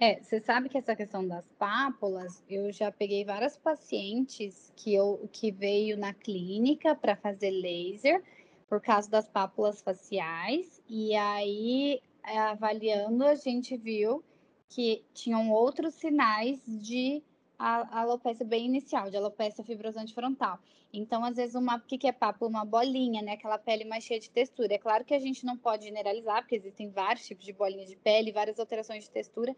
É, 0.00 0.20
você 0.20 0.40
sabe 0.40 0.68
que 0.68 0.76
essa 0.76 0.96
questão 0.96 1.26
das 1.26 1.48
pápulas, 1.52 2.42
eu 2.48 2.72
já 2.72 2.90
peguei 2.90 3.24
várias 3.24 3.56
pacientes 3.56 4.72
que 4.74 4.92
eu 4.92 5.28
que 5.32 5.52
veio 5.52 5.96
na 5.96 6.12
clínica 6.12 6.96
para 6.96 7.14
fazer 7.14 7.50
laser 7.50 8.22
por 8.68 8.80
causa 8.80 9.08
das 9.08 9.28
pápulas 9.28 9.80
faciais 9.80 10.82
e 10.88 11.14
aí 11.14 12.02
avaliando 12.24 13.24
a 13.24 13.36
gente 13.36 13.76
viu 13.76 14.24
que 14.68 15.04
tinham 15.14 15.52
outros 15.52 15.94
sinais 15.94 16.60
de 16.66 17.22
alopecia 17.56 18.44
bem 18.44 18.66
inicial, 18.66 19.10
de 19.10 19.16
alopecia 19.16 19.64
fibrosante 19.64 20.12
frontal. 20.12 20.58
Então, 20.92 21.24
às 21.24 21.36
vezes, 21.36 21.54
uma, 21.54 21.76
o 21.76 21.80
que 21.80 22.06
é 22.06 22.12
pápula? 22.12 22.50
Uma 22.50 22.64
bolinha, 22.64 23.22
né? 23.22 23.32
Aquela 23.32 23.58
pele 23.58 23.84
mais 23.84 24.04
cheia 24.04 24.20
de 24.20 24.30
textura. 24.30 24.74
É 24.74 24.78
claro 24.78 25.04
que 25.04 25.14
a 25.14 25.18
gente 25.18 25.44
não 25.44 25.56
pode 25.56 25.84
generalizar, 25.84 26.42
porque 26.42 26.54
existem 26.54 26.88
vários 26.90 27.26
tipos 27.26 27.44
de 27.44 27.52
bolinha 27.52 27.86
de 27.86 27.96
pele, 27.96 28.32
várias 28.32 28.60
alterações 28.60 29.04
de 29.04 29.10
textura, 29.10 29.54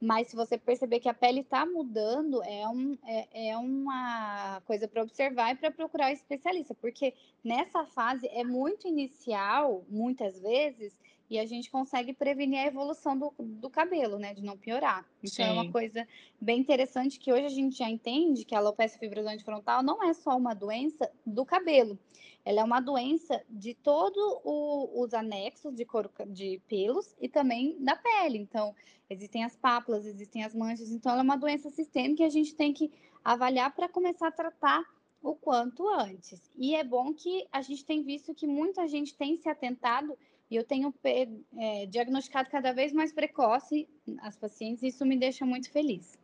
mas 0.00 0.28
se 0.28 0.36
você 0.36 0.56
perceber 0.56 1.00
que 1.00 1.08
a 1.08 1.14
pele 1.14 1.40
está 1.40 1.66
mudando, 1.66 2.42
é, 2.44 2.68
um, 2.68 2.96
é, 3.04 3.50
é 3.50 3.56
uma 3.56 4.60
coisa 4.64 4.86
para 4.86 5.02
observar 5.02 5.52
e 5.52 5.56
para 5.56 5.70
procurar 5.70 6.12
especialista, 6.12 6.74
porque 6.74 7.14
nessa 7.42 7.84
fase 7.84 8.26
é 8.28 8.44
muito 8.44 8.86
inicial, 8.86 9.84
muitas 9.88 10.38
vezes, 10.40 10.96
e 11.30 11.38
a 11.38 11.46
gente 11.46 11.70
consegue 11.70 12.12
prevenir 12.12 12.60
a 12.60 12.66
evolução 12.66 13.18
do, 13.18 13.34
do 13.38 13.68
cabelo, 13.68 14.18
né? 14.18 14.32
De 14.32 14.42
não 14.42 14.56
piorar. 14.56 15.06
Então 15.22 15.44
Sim. 15.44 15.50
é 15.50 15.52
uma 15.52 15.70
coisa 15.70 16.06
bem 16.40 16.60
interessante 16.60 17.18
que 17.18 17.32
hoje 17.32 17.46
a 17.46 17.50
gente 17.50 17.76
já 17.76 17.88
entende 17.88 18.44
que 18.44 18.54
a 18.54 18.58
alopecia 18.58 18.98
fibrosante 18.98 19.44
frontal 19.44 19.82
não 19.82 20.02
é 20.02 20.14
só 20.14 20.36
uma 20.36 20.54
doença 20.54 21.10
do 21.26 21.44
cabelo. 21.44 21.98
Ela 22.44 22.60
é 22.60 22.64
uma 22.64 22.80
doença 22.80 23.42
de 23.48 23.74
todos 23.74 24.40
os 24.42 25.12
anexos 25.12 25.74
de, 25.74 25.84
couro, 25.84 26.10
de 26.28 26.62
pelos 26.66 27.14
e 27.20 27.28
também 27.28 27.76
da 27.78 27.94
pele. 27.94 28.38
Então, 28.38 28.74
existem 29.10 29.44
as 29.44 29.54
pápulas, 29.54 30.06
existem 30.06 30.42
as 30.44 30.54
manchas. 30.54 30.90
Então, 30.90 31.12
ela 31.12 31.20
é 31.20 31.24
uma 31.24 31.36
doença 31.36 31.68
sistêmica 31.68 32.16
que 32.16 32.22
a 32.22 32.30
gente 32.30 32.54
tem 32.54 32.72
que 32.72 32.90
avaliar 33.22 33.74
para 33.74 33.86
começar 33.86 34.28
a 34.28 34.32
tratar 34.32 34.82
o 35.22 35.34
quanto 35.34 35.86
antes. 35.88 36.40
E 36.56 36.74
é 36.74 36.84
bom 36.84 37.12
que 37.12 37.46
a 37.52 37.60
gente 37.60 37.84
tem 37.84 38.02
visto 38.02 38.34
que 38.34 38.46
muita 38.46 38.88
gente 38.88 39.14
tem 39.14 39.36
se 39.36 39.48
atentado 39.48 40.16
e 40.50 40.56
eu 40.56 40.64
tenho 40.64 40.94
é, 41.04 41.86
diagnosticado 41.86 42.48
cada 42.50 42.72
vez 42.72 42.92
mais 42.92 43.12
precoce 43.12 43.88
as 44.20 44.36
pacientes, 44.36 44.82
e 44.82 44.88
isso 44.88 45.04
me 45.04 45.16
deixa 45.16 45.44
muito 45.44 45.70
feliz. 45.70 46.18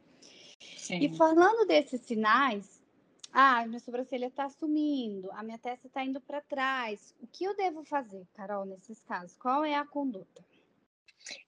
Sim. 0.77 0.99
E 0.99 1.17
falando 1.17 1.67
desses 1.67 2.01
sinais, 2.01 2.83
ah, 3.33 3.67
minha 3.67 3.81
sobrancelha 3.81 4.27
está 4.27 4.49
sumindo, 4.49 5.31
a 5.33 5.43
minha 5.43 5.59
testa 5.59 5.87
está 5.87 6.05
indo 6.05 6.21
para 6.21 6.41
trás. 6.41 7.15
O 7.21 7.27
que 7.27 7.45
eu 7.45 7.57
devo 7.57 7.85
fazer, 7.85 8.27
Carol, 8.35 8.65
nesses 8.65 9.03
casos? 9.03 9.37
Qual 9.37 9.65
é 9.65 9.75
a 9.75 9.85
conduta? 9.85 10.45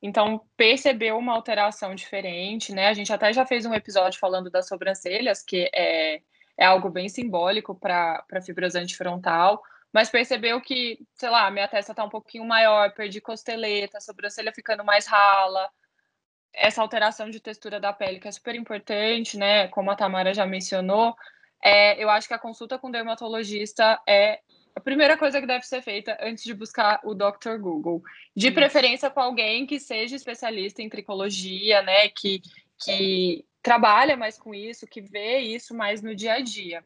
Então, 0.02 0.40
percebeu 0.56 1.16
uma 1.16 1.34
alteração 1.34 1.94
diferente, 1.94 2.72
né? 2.72 2.88
A 2.88 2.94
gente 2.94 3.12
até 3.12 3.32
já 3.32 3.46
fez 3.46 3.64
um 3.66 3.74
episódio 3.74 4.18
falando 4.18 4.50
das 4.50 4.66
sobrancelhas, 4.66 5.42
que 5.42 5.70
é, 5.74 6.22
é 6.56 6.64
algo 6.64 6.90
bem 6.90 7.08
simbólico 7.08 7.74
para 7.74 8.24
fibrosante 8.42 8.96
frontal 8.96 9.62
mas 9.96 10.10
percebeu 10.10 10.60
que, 10.60 10.98
sei 11.14 11.30
lá, 11.30 11.50
minha 11.50 11.66
testa 11.66 11.94
tá 11.94 12.04
um 12.04 12.10
pouquinho 12.10 12.44
maior, 12.44 12.92
perdi 12.92 13.18
costeleta, 13.18 13.96
a 13.96 14.00
sobrancelha 14.02 14.52
ficando 14.52 14.84
mais 14.84 15.06
rala, 15.06 15.70
essa 16.52 16.82
alteração 16.82 17.30
de 17.30 17.40
textura 17.40 17.80
da 17.80 17.94
pele, 17.94 18.20
que 18.20 18.28
é 18.28 18.30
super 18.30 18.54
importante, 18.54 19.38
né? 19.38 19.68
Como 19.68 19.90
a 19.90 19.96
Tamara 19.96 20.34
já 20.34 20.44
mencionou, 20.44 21.16
é, 21.64 21.96
eu 22.02 22.10
acho 22.10 22.28
que 22.28 22.34
a 22.34 22.38
consulta 22.38 22.78
com 22.78 22.90
dermatologista 22.90 23.98
é 24.06 24.40
a 24.74 24.80
primeira 24.80 25.16
coisa 25.16 25.40
que 25.40 25.46
deve 25.46 25.64
ser 25.64 25.80
feita 25.80 26.14
antes 26.20 26.44
de 26.44 26.52
buscar 26.52 27.00
o 27.02 27.14
Dr. 27.14 27.56
Google. 27.58 28.02
De 28.36 28.50
preferência 28.50 29.08
com 29.08 29.20
alguém 29.20 29.64
que 29.64 29.80
seja 29.80 30.14
especialista 30.14 30.82
em 30.82 30.90
tricologia, 30.90 31.80
né? 31.80 32.10
Que, 32.10 32.42
que 32.84 33.46
trabalha 33.62 34.14
mais 34.14 34.38
com 34.38 34.54
isso, 34.54 34.86
que 34.86 35.00
vê 35.00 35.38
isso 35.38 35.74
mais 35.74 36.02
no 36.02 36.14
dia 36.14 36.34
a 36.34 36.40
dia. 36.42 36.84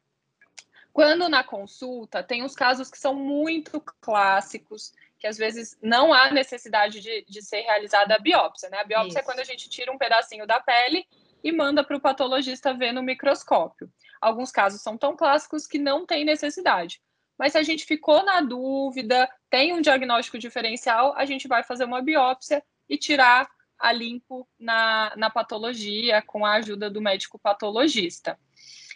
Quando 0.93 1.29
na 1.29 1.45
consulta, 1.45 2.23
tem 2.23 2.43
os 2.43 2.55
casos 2.55 2.91
que 2.91 2.99
são 2.99 3.15
muito 3.15 3.81
clássicos, 4.01 4.93
que 5.19 5.27
às 5.27 5.37
vezes 5.37 5.79
não 5.83 6.13
há 6.13 6.31
necessidade 6.31 7.01
de, 7.01 7.25
de 7.29 7.43
ser 7.43 7.61
realizada 7.61 8.15
a 8.15 8.19
biópsia, 8.19 8.69
né? 8.71 8.79
A 8.79 8.85
biópsia 8.85 9.09
Isso. 9.11 9.19
é 9.19 9.23
quando 9.23 9.41
a 9.41 9.45
gente 9.45 9.69
tira 9.69 9.93
um 9.93 9.99
pedacinho 9.99 10.47
da 10.47 10.59
pele 10.59 11.07
e 11.45 11.53
manda 11.53 11.85
para 11.85 11.97
o 11.97 12.01
patologista 12.01 12.75
ver 12.75 12.93
no 12.93 13.03
microscópio. 13.03 13.91
Alguns 14.21 14.51
casos 14.51 14.83
são 14.83 14.97
tão 14.97 15.17
clássicos 15.17 15.67
que 15.67 15.79
não 15.79 16.05
tem 16.05 16.25
necessidade. 16.25 17.01
Mas 17.39 17.53
se 17.53 17.59
a 17.59 17.63
gente 17.63 17.87
ficou 17.87 18.23
na 18.23 18.41
dúvida, 18.41 19.31
tem 19.49 19.73
um 19.73 19.81
diagnóstico 19.81 20.39
diferencial, 20.39 21.15
a 21.17 21.25
gente 21.25 21.49
vai 21.49 21.63
fazer 21.63 21.85
uma 21.85 22.03
biópsia 22.03 22.63
e 22.89 22.99
tirar 22.99 23.49
a 23.79 23.93
limpo 23.93 24.47
na, 24.59 25.15
na 25.17 25.31
patologia 25.31 26.21
com 26.21 26.45
a 26.45 26.53
ajuda 26.57 26.91
do 26.91 27.01
médico 27.01 27.39
patologista. 27.39 28.39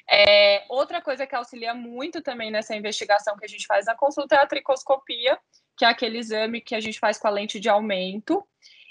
É, 0.09 0.65
outra 0.69 1.01
coisa 1.01 1.27
que 1.27 1.35
auxilia 1.35 1.75
muito 1.75 2.21
também 2.21 2.51
nessa 2.51 2.77
investigação 2.77 3.37
que 3.37 3.45
a 3.45 3.49
gente 3.49 3.67
faz 3.67 3.87
na 3.87 3.95
consulta 3.95 4.37
é 4.37 4.39
a 4.39 4.47
tricoscopia, 4.47 5.39
que 5.77 5.85
é 5.85 5.89
aquele 5.89 6.19
exame 6.19 6.61
que 6.61 6.75
a 6.75 6.81
gente 6.81 6.99
faz 6.99 7.19
com 7.19 7.27
a 7.27 7.31
lente 7.31 7.59
de 7.59 7.69
aumento. 7.69 8.47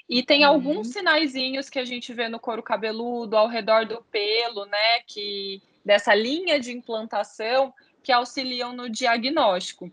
E 0.09 0.21
tem 0.21 0.43
uhum. 0.45 0.51
alguns 0.51 0.89
sinaizinhos 0.89 1.69
que 1.69 1.79
a 1.79 1.85
gente 1.85 2.13
vê 2.13 2.27
no 2.27 2.39
couro 2.39 2.61
cabeludo, 2.61 3.37
ao 3.37 3.47
redor 3.47 3.85
do 3.85 4.03
pelo, 4.05 4.65
né? 4.65 4.99
Que 5.07 5.61
dessa 5.83 6.13
linha 6.13 6.59
de 6.59 6.71
implantação 6.71 7.73
que 8.01 8.11
auxiliam 8.11 8.73
no 8.73 8.89
diagnóstico. 8.89 9.91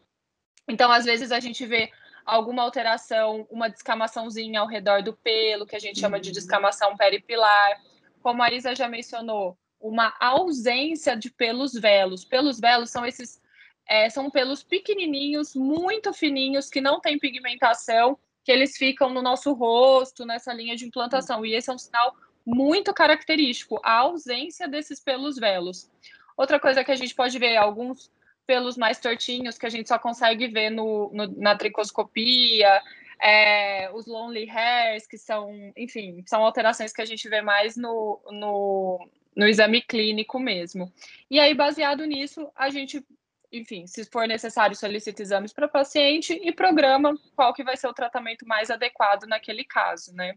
Então, 0.68 0.90
às 0.90 1.04
vezes, 1.04 1.30
a 1.30 1.38
gente 1.40 1.64
vê 1.64 1.90
alguma 2.24 2.62
alteração, 2.62 3.46
uma 3.50 3.68
descamaçãozinha 3.68 4.60
ao 4.60 4.66
redor 4.66 5.02
do 5.02 5.12
pelo, 5.12 5.66
que 5.66 5.76
a 5.76 5.80
gente 5.80 6.00
chama 6.00 6.20
de 6.20 6.28
uhum. 6.28 6.34
descamação 6.34 6.96
peripilar. 6.96 7.80
Como 8.20 8.42
a 8.42 8.52
Isa 8.52 8.74
já 8.74 8.88
mencionou, 8.88 9.56
uma 9.80 10.14
ausência 10.20 11.16
de 11.16 11.30
pelos 11.30 11.72
velos. 11.72 12.24
Pelos 12.24 12.60
velos 12.60 12.90
são 12.90 13.04
esses 13.06 13.40
é, 13.88 14.08
são 14.08 14.30
pelos 14.30 14.62
pequenininhos, 14.62 15.56
muito 15.56 16.12
fininhos, 16.12 16.70
que 16.70 16.80
não 16.80 17.00
têm 17.00 17.18
pigmentação, 17.18 18.16
que 18.44 18.52
eles 18.52 18.76
ficam 18.76 19.10
no 19.10 19.20
nosso 19.20 19.52
rosto, 19.52 20.24
nessa 20.24 20.52
linha 20.52 20.76
de 20.76 20.84
implantação. 20.84 21.44
E 21.44 21.54
esse 21.54 21.70
é 21.70 21.72
um 21.72 21.78
sinal 21.78 22.14
muito 22.46 22.94
característico, 22.94 23.80
a 23.82 23.98
ausência 23.98 24.68
desses 24.68 25.00
pelos 25.00 25.36
velos. 25.36 25.90
Outra 26.36 26.60
coisa 26.60 26.84
que 26.84 26.92
a 26.92 26.96
gente 26.96 27.14
pode 27.14 27.36
ver, 27.38 27.56
alguns 27.56 28.12
pelos 28.46 28.76
mais 28.76 28.98
tortinhos, 28.98 29.58
que 29.58 29.66
a 29.66 29.70
gente 29.70 29.88
só 29.88 29.98
consegue 29.98 30.46
ver 30.46 30.70
no, 30.70 31.10
no 31.12 31.26
na 31.36 31.56
tricoscopia, 31.56 32.80
é, 33.20 33.90
os 33.92 34.06
lonely 34.06 34.48
hairs, 34.48 35.06
que 35.06 35.18
são, 35.18 35.72
enfim, 35.76 36.22
são 36.26 36.44
alterações 36.44 36.92
que 36.92 37.02
a 37.02 37.04
gente 37.04 37.28
vê 37.28 37.42
mais 37.42 37.76
no, 37.76 38.20
no, 38.30 39.08
no 39.36 39.46
exame 39.46 39.80
clínico 39.82 40.38
mesmo. 40.38 40.92
E 41.30 41.38
aí, 41.38 41.54
baseado 41.54 42.04
nisso, 42.04 42.50
a 42.54 42.70
gente, 42.70 43.04
enfim, 43.52 43.86
se 43.86 44.04
for 44.04 44.26
necessário, 44.26 44.76
solicita 44.76 45.22
exames 45.22 45.52
para 45.52 45.66
o 45.66 45.70
paciente 45.70 46.32
e 46.32 46.52
programa 46.52 47.16
qual 47.34 47.54
que 47.54 47.64
vai 47.64 47.76
ser 47.76 47.88
o 47.88 47.94
tratamento 47.94 48.46
mais 48.46 48.70
adequado 48.70 49.24
naquele 49.24 49.64
caso, 49.64 50.14
né? 50.14 50.34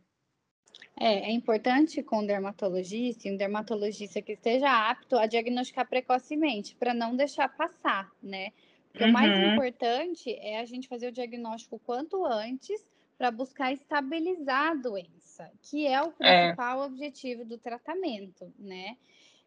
É, 0.99 1.29
é 1.29 1.31
importante 1.31 2.03
com 2.03 2.19
o 2.19 2.27
dermatologista, 2.27 3.29
um 3.29 3.37
dermatologista 3.37 4.21
que 4.21 4.33
esteja 4.33 4.89
apto 4.89 5.17
a 5.17 5.25
diagnosticar 5.25 5.87
precocemente, 5.87 6.75
para 6.75 6.93
não 6.93 7.15
deixar 7.15 7.49
passar, 7.49 8.11
né? 8.21 8.51
Porque 8.91 9.03
uhum. 9.03 9.09
o 9.09 9.13
mais 9.13 9.31
uhum. 9.31 9.53
importante 9.53 10.31
é 10.39 10.59
a 10.59 10.65
gente 10.65 10.87
fazer 10.87 11.07
o 11.07 11.11
diagnóstico 11.11 11.79
quanto 11.79 12.25
antes, 12.25 12.85
para 13.17 13.31
buscar 13.31 13.71
estabilizar 13.71 14.71
a 14.71 14.75
doença, 14.75 15.22
que 15.61 15.87
é 15.87 16.01
o 16.01 16.13
é. 16.19 16.43
principal 16.43 16.83
é. 16.83 16.85
objetivo 16.85 17.45
do 17.45 17.57
tratamento, 17.57 18.51
né? 18.57 18.97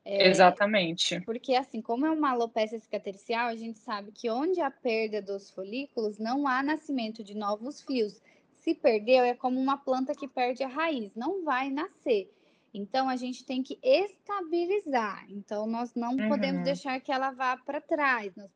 É, 0.04 0.28
Exatamente. 0.28 1.20
Porque, 1.22 1.56
assim, 1.56 1.82
como 1.82 2.06
é 2.06 2.10
uma 2.10 2.30
alopecia 2.30 2.78
cicatricial, 2.78 3.48
a 3.48 3.56
gente 3.56 3.80
sabe 3.80 4.12
que 4.12 4.30
onde 4.30 4.60
há 4.60 4.70
perda 4.70 5.20
dos 5.20 5.50
folículos, 5.50 6.16
não 6.16 6.46
há 6.46 6.62
nascimento 6.62 7.24
de 7.24 7.34
novos 7.34 7.82
fios. 7.82 8.22
Se 8.60 8.72
perdeu, 8.72 9.24
é 9.24 9.34
como 9.34 9.60
uma 9.60 9.76
planta 9.76 10.14
que 10.14 10.28
perde 10.28 10.62
a 10.62 10.68
raiz, 10.68 11.12
não 11.16 11.44
vai 11.44 11.70
nascer. 11.70 12.32
Então, 12.72 13.08
a 13.08 13.16
gente 13.16 13.44
tem 13.44 13.64
que 13.64 13.78
estabilizar. 13.82 15.26
Então, 15.28 15.66
nós 15.66 15.92
não 15.96 16.14
uhum. 16.14 16.28
podemos 16.28 16.62
deixar 16.62 17.00
que 17.00 17.10
ela 17.10 17.32
vá 17.32 17.56
para 17.56 17.80
trás. 17.80 18.32
Nós 18.36 18.50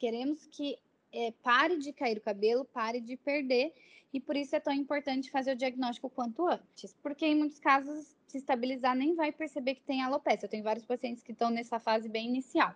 queremos 0.00 0.46
que 0.46 0.76
é, 1.12 1.32
pare 1.42 1.78
de 1.78 1.92
cair 1.92 2.18
o 2.18 2.22
cabelo, 2.22 2.64
pare 2.64 3.00
de 3.00 3.16
perder. 3.16 3.72
E 4.12 4.20
por 4.20 4.36
isso 4.36 4.56
é 4.56 4.60
tão 4.60 4.72
importante 4.72 5.30
fazer 5.30 5.52
o 5.52 5.56
diagnóstico 5.56 6.08
quanto 6.08 6.46
antes. 6.46 6.94
Porque 7.02 7.26
em 7.26 7.34
muitos 7.34 7.58
casos, 7.58 8.16
se 8.26 8.38
estabilizar, 8.38 8.96
nem 8.96 9.14
vai 9.14 9.32
perceber 9.32 9.74
que 9.74 9.82
tem 9.82 10.02
alopecia. 10.02 10.46
Eu 10.46 10.50
tenho 10.50 10.64
vários 10.64 10.86
pacientes 10.86 11.22
que 11.22 11.32
estão 11.32 11.50
nessa 11.50 11.78
fase 11.78 12.08
bem 12.08 12.28
inicial. 12.28 12.74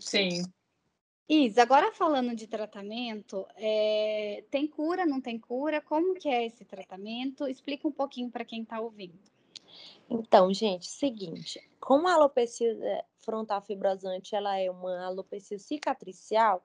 Sim. 0.00 0.44
Isa, 1.28 1.62
agora 1.62 1.90
falando 1.92 2.36
de 2.36 2.46
tratamento, 2.46 3.44
é... 3.56 4.44
tem 4.48 4.66
cura, 4.68 5.04
não 5.04 5.20
tem 5.20 5.38
cura? 5.38 5.80
Como 5.80 6.14
que 6.14 6.28
é 6.28 6.46
esse 6.46 6.64
tratamento? 6.64 7.48
Explica 7.48 7.88
um 7.88 7.92
pouquinho 7.92 8.30
para 8.30 8.44
quem 8.44 8.62
está 8.62 8.80
ouvindo. 8.80 9.18
Então, 10.08 10.54
gente, 10.54 10.86
seguinte, 10.86 11.60
como 11.80 12.06
a 12.06 12.14
alopecia 12.14 13.04
frontal 13.18 13.60
fibrosante 13.60 14.36
ela 14.36 14.56
é 14.56 14.70
uma 14.70 15.04
alopecia 15.04 15.58
cicatricial, 15.58 16.64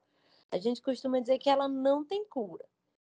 a 0.51 0.59
gente 0.59 0.81
costuma 0.81 1.19
dizer 1.19 1.39
que 1.39 1.49
ela 1.49 1.67
não 1.67 2.05
tem 2.05 2.23
cura. 2.25 2.65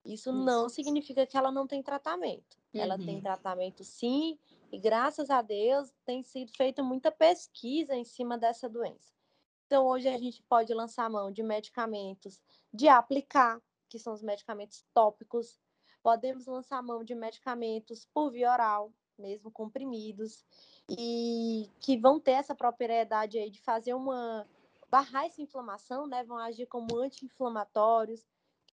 Isso, 0.06 0.30
Isso. 0.30 0.32
não 0.32 0.68
significa 0.68 1.26
que 1.26 1.36
ela 1.36 1.50
não 1.50 1.66
tem 1.66 1.82
tratamento. 1.82 2.56
Uhum. 2.72 2.80
Ela 2.80 2.96
tem 2.96 3.16
uhum. 3.16 3.22
tratamento 3.22 3.84
sim, 3.84 4.38
e 4.70 4.78
graças 4.78 5.30
a 5.30 5.42
Deus 5.42 5.92
tem 6.04 6.22
sido 6.22 6.52
feita 6.56 6.82
muita 6.82 7.10
pesquisa 7.10 7.94
em 7.94 8.04
cima 8.04 8.38
dessa 8.38 8.68
doença. 8.68 9.14
Então, 9.66 9.84
hoje 9.86 10.08
a 10.08 10.16
gente 10.16 10.42
pode 10.44 10.72
lançar 10.72 11.10
mão 11.10 11.30
de 11.30 11.42
medicamentos 11.42 12.40
de 12.72 12.88
aplicar, 12.88 13.60
que 13.88 13.98
são 13.98 14.12
os 14.12 14.22
medicamentos 14.22 14.84
tópicos. 14.94 15.58
Podemos 16.02 16.46
lançar 16.46 16.82
mão 16.82 17.02
de 17.02 17.14
medicamentos 17.14 18.06
por 18.14 18.30
via 18.30 18.52
oral, 18.52 18.92
mesmo 19.18 19.50
comprimidos, 19.50 20.44
e 20.88 21.68
que 21.80 21.96
vão 21.96 22.20
ter 22.20 22.32
essa 22.32 22.54
propriedade 22.54 23.38
aí 23.38 23.50
de 23.50 23.60
fazer 23.60 23.94
uma 23.94 24.46
barrar 24.88 25.26
essa 25.26 25.42
inflamação, 25.42 26.06
né? 26.06 26.22
Vão 26.22 26.38
agir 26.38 26.66
como 26.66 26.96
anti-inflamatórios, 26.96 28.24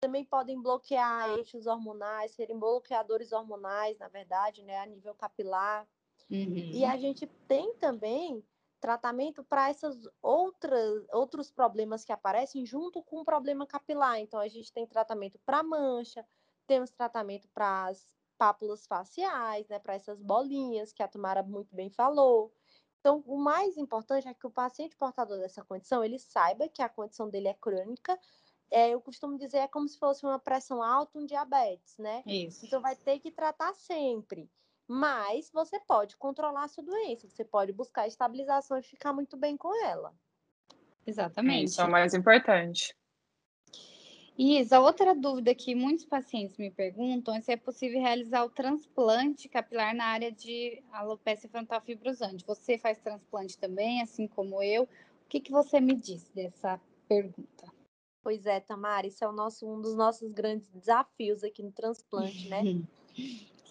também 0.00 0.24
podem 0.24 0.60
bloquear 0.60 1.28
eixos 1.36 1.66
hormonais, 1.66 2.32
serem 2.32 2.58
bloqueadores 2.58 3.32
hormonais, 3.32 3.98
na 3.98 4.08
verdade, 4.08 4.62
né, 4.62 4.78
a 4.78 4.86
nível 4.86 5.14
capilar. 5.14 5.86
Uhum. 6.30 6.70
E 6.72 6.84
a 6.84 6.96
gente 6.96 7.26
tem 7.46 7.74
também 7.74 8.42
tratamento 8.80 9.44
para 9.44 9.68
essas 9.68 10.08
outras 10.22 11.04
outros 11.12 11.50
problemas 11.50 12.02
que 12.02 12.12
aparecem 12.12 12.64
junto 12.64 13.02
com 13.02 13.20
o 13.20 13.24
problema 13.24 13.66
capilar. 13.66 14.18
Então 14.18 14.40
a 14.40 14.48
gente 14.48 14.72
tem 14.72 14.86
tratamento 14.86 15.38
para 15.44 15.62
mancha, 15.62 16.24
temos 16.66 16.90
tratamento 16.90 17.46
para 17.52 17.88
as 17.88 18.08
pápulas 18.38 18.86
faciais, 18.86 19.68
né, 19.68 19.78
para 19.78 19.94
essas 19.94 20.22
bolinhas 20.22 20.94
que 20.94 21.02
a 21.02 21.08
Tamara 21.08 21.42
muito 21.42 21.74
bem 21.74 21.90
falou. 21.90 22.50
Então, 23.00 23.22
o 23.26 23.38
mais 23.38 23.76
importante 23.76 24.28
é 24.28 24.34
que 24.34 24.46
o 24.46 24.50
paciente 24.50 24.94
portador 24.96 25.38
dessa 25.38 25.64
condição, 25.64 26.04
ele 26.04 26.18
saiba 26.18 26.68
que 26.68 26.82
a 26.82 26.88
condição 26.88 27.28
dele 27.30 27.48
é 27.48 27.54
crônica, 27.54 28.18
é, 28.70 28.90
eu 28.90 29.00
costumo 29.00 29.36
dizer, 29.36 29.58
é 29.58 29.68
como 29.68 29.88
se 29.88 29.98
fosse 29.98 30.24
uma 30.24 30.38
pressão 30.38 30.82
alta, 30.82 31.18
um 31.18 31.26
diabetes, 31.26 31.98
né? 31.98 32.22
Isso. 32.26 32.64
Então 32.64 32.80
vai 32.80 32.94
ter 32.94 33.18
que 33.18 33.30
tratar 33.30 33.74
sempre. 33.74 34.48
Mas 34.86 35.50
você 35.52 35.78
pode 35.80 36.16
controlar 36.16 36.64
a 36.64 36.68
sua 36.68 36.82
doença, 36.82 37.28
você 37.28 37.44
pode 37.44 37.72
buscar 37.72 38.08
estabilização 38.08 38.78
e 38.78 38.82
ficar 38.82 39.12
muito 39.12 39.36
bem 39.36 39.56
com 39.56 39.72
ela. 39.84 40.12
Exatamente. 41.06 41.70
Isso 41.70 41.80
é 41.80 41.84
o 41.84 41.90
mais 41.90 42.14
importante. 42.14 42.94
Isa, 44.36 44.80
outra 44.80 45.14
dúvida 45.14 45.54
que 45.54 45.74
muitos 45.74 46.04
pacientes 46.04 46.56
me 46.56 46.70
perguntam 46.70 47.34
é 47.34 47.40
se 47.40 47.52
é 47.52 47.56
possível 47.56 48.00
realizar 48.00 48.42
o 48.42 48.50
transplante 48.50 49.48
capilar 49.48 49.94
na 49.94 50.06
área 50.06 50.32
de 50.32 50.82
alopecia 50.90 51.50
frontal 51.50 51.80
fibrosante. 51.82 52.44
Você 52.46 52.78
faz 52.78 52.98
transplante 52.98 53.58
também, 53.58 54.00
assim 54.00 54.26
como 54.26 54.62
eu. 54.62 54.84
O 54.84 54.88
que, 55.28 55.40
que 55.40 55.52
você 55.52 55.78
me 55.80 55.94
diz 55.94 56.28
dessa 56.30 56.80
pergunta? 57.06 57.79
Pois 58.22 58.44
é, 58.46 58.60
Tamara, 58.60 59.06
isso 59.06 59.24
é 59.24 59.28
o 59.28 59.32
nosso, 59.32 59.66
um 59.66 59.80
dos 59.80 59.94
nossos 59.94 60.30
grandes 60.30 60.68
desafios 60.68 61.42
aqui 61.42 61.62
no 61.62 61.72
transplante, 61.72 62.48
né? 62.48 62.62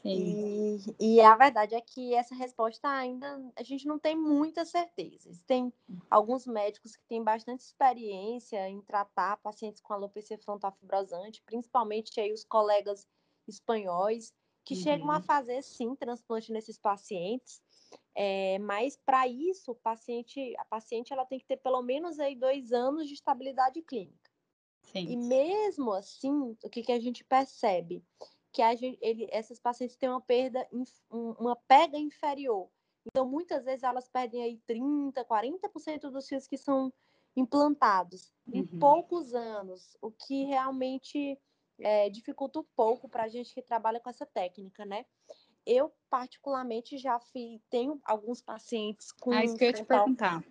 Sim. 0.02 0.86
E, 1.00 1.18
e 1.18 1.22
a 1.22 1.36
verdade 1.36 1.76
é 1.76 1.82
que 1.82 2.14
essa 2.14 2.34
resposta 2.34 2.88
ainda 2.88 3.42
a 3.56 3.64
gente 3.64 3.86
não 3.86 4.00
tem 4.00 4.16
muitas 4.16 4.70
certezas. 4.70 5.40
Tem 5.46 5.74
alguns 6.10 6.48
médicos 6.48 6.96
que 6.96 7.04
têm 7.08 7.24
bastante 7.24 7.62
experiência 7.62 8.68
em 8.70 8.82
tratar 8.82 9.38
pacientes 9.38 9.82
com 9.82 9.94
alopecia 9.94 10.38
frontal 10.38 10.72
fibrosante, 10.72 11.44
principalmente 11.46 12.20
aí 12.20 12.32
os 12.32 12.46
colegas 12.46 13.06
espanhóis, 13.48 14.34
que 14.64 14.76
uhum. 14.76 14.82
chegam 14.82 15.12
a 15.12 15.18
uhum. 15.18 15.24
fazer 15.24 15.62
sim 15.64 15.96
transplante 15.96 16.52
nesses 16.52 16.78
pacientes. 16.78 17.62
É, 18.16 18.60
mas 18.60 18.98
para 18.98 19.28
isso, 19.28 19.72
o 19.72 19.76
paciente, 19.76 20.56
a 20.58 20.66
paciente 20.66 21.12
ela 21.12 21.26
tem 21.26 21.40
que 21.40 21.46
ter 21.46 21.58
pelo 21.58 21.82
menos 21.82 22.20
aí 22.20 22.36
dois 22.36 22.72
anos 22.72 23.08
de 23.08 23.14
estabilidade 23.14 23.82
clínica. 23.82 24.19
Sim. 24.92 25.12
E 25.12 25.18
mesmo 25.18 25.92
assim, 25.92 26.56
o 26.64 26.70
que, 26.70 26.82
que 26.82 26.92
a 26.92 27.00
gente 27.00 27.24
percebe? 27.24 28.04
Que 28.52 28.62
a 28.62 28.74
gente, 28.76 28.98
ele, 29.02 29.28
essas 29.32 29.60
pacientes 29.60 29.96
têm 29.96 30.10
uma 30.10 30.22
perda, 30.22 30.68
uma 31.12 31.56
pega 31.68 31.98
inferior. 31.98 32.70
Então, 33.06 33.28
muitas 33.28 33.64
vezes 33.66 33.84
elas 33.84 34.08
perdem 34.08 34.44
aí 34.44 34.62
30%, 34.68 35.14
40% 35.26 36.10
dos 36.10 36.28
fios 36.28 36.48
que 36.48 36.58
são 36.58 36.92
implantados 37.36 38.34
uhum. 38.48 38.56
em 38.56 38.66
poucos 38.80 39.34
anos, 39.34 39.96
o 40.02 40.12
que 40.12 40.44
realmente 40.46 41.40
é, 41.80 42.10
dificulta 42.10 42.60
um 42.60 42.66
pouco 42.76 43.08
para 43.08 43.24
a 43.24 43.28
gente 43.28 43.54
que 43.54 43.62
trabalha 43.62 44.00
com 44.00 44.10
essa 44.10 44.26
técnica, 44.26 44.86
né? 44.86 45.06
Eu, 45.66 45.94
particularmente, 46.10 46.98
já 46.98 47.20
fui, 47.20 47.62
tenho 47.70 48.00
alguns 48.04 48.42
pacientes 48.42 49.12
com. 49.12 49.32
Ah, 49.32 49.44
isso 49.44 49.56
que 49.56 49.64
eu 49.64 49.68
ia 49.68 49.74
te 49.74 49.86
perguntar. 49.86 50.44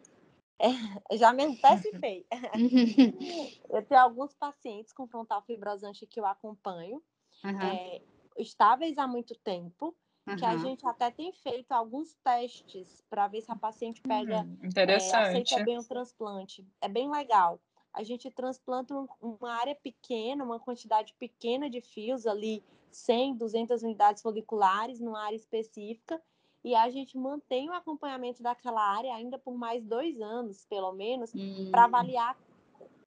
É, 0.58 1.16
já 1.16 1.32
me 1.32 1.44
antecipei. 1.44 2.26
eu 3.70 3.82
tenho 3.84 4.00
alguns 4.00 4.34
pacientes 4.34 4.92
com 4.92 5.06
frontal 5.06 5.42
fibrosante 5.42 6.06
que 6.06 6.18
eu 6.18 6.26
acompanho, 6.26 7.02
uhum. 7.44 7.62
é, 7.62 8.02
estáveis 8.36 8.98
há 8.98 9.06
muito 9.06 9.34
tempo, 9.36 9.94
uhum. 10.26 10.36
que 10.36 10.44
a 10.44 10.56
gente 10.56 10.84
até 10.86 11.10
tem 11.10 11.32
feito 11.32 11.70
alguns 11.72 12.14
testes 12.24 13.04
para 13.08 13.28
ver 13.28 13.42
se 13.42 13.52
a 13.52 13.56
paciente 13.56 14.00
pega, 14.00 14.40
uhum. 14.40 14.58
Interessante. 14.64 15.36
É, 15.36 15.42
aceita 15.42 15.64
bem 15.64 15.78
o 15.78 15.84
transplante. 15.84 16.66
É 16.80 16.88
bem 16.88 17.08
legal. 17.08 17.60
A 17.92 18.02
gente 18.02 18.30
transplanta 18.30 18.94
uma 19.20 19.52
área 19.52 19.74
pequena, 19.74 20.44
uma 20.44 20.60
quantidade 20.60 21.14
pequena 21.18 21.70
de 21.70 21.80
fios 21.80 22.26
ali, 22.26 22.62
100, 22.90 23.36
200 23.36 23.82
unidades 23.82 24.22
foliculares, 24.22 25.00
numa 25.00 25.24
área 25.24 25.36
específica, 25.36 26.20
e 26.64 26.74
a 26.74 26.88
gente 26.90 27.16
mantém 27.16 27.68
o 27.68 27.72
acompanhamento 27.72 28.42
daquela 28.42 28.82
área 28.82 29.14
ainda 29.14 29.38
por 29.38 29.56
mais 29.56 29.84
dois 29.84 30.20
anos, 30.20 30.66
pelo 30.66 30.92
menos, 30.92 31.34
hum. 31.34 31.70
para 31.70 31.84
avaliar 31.84 32.36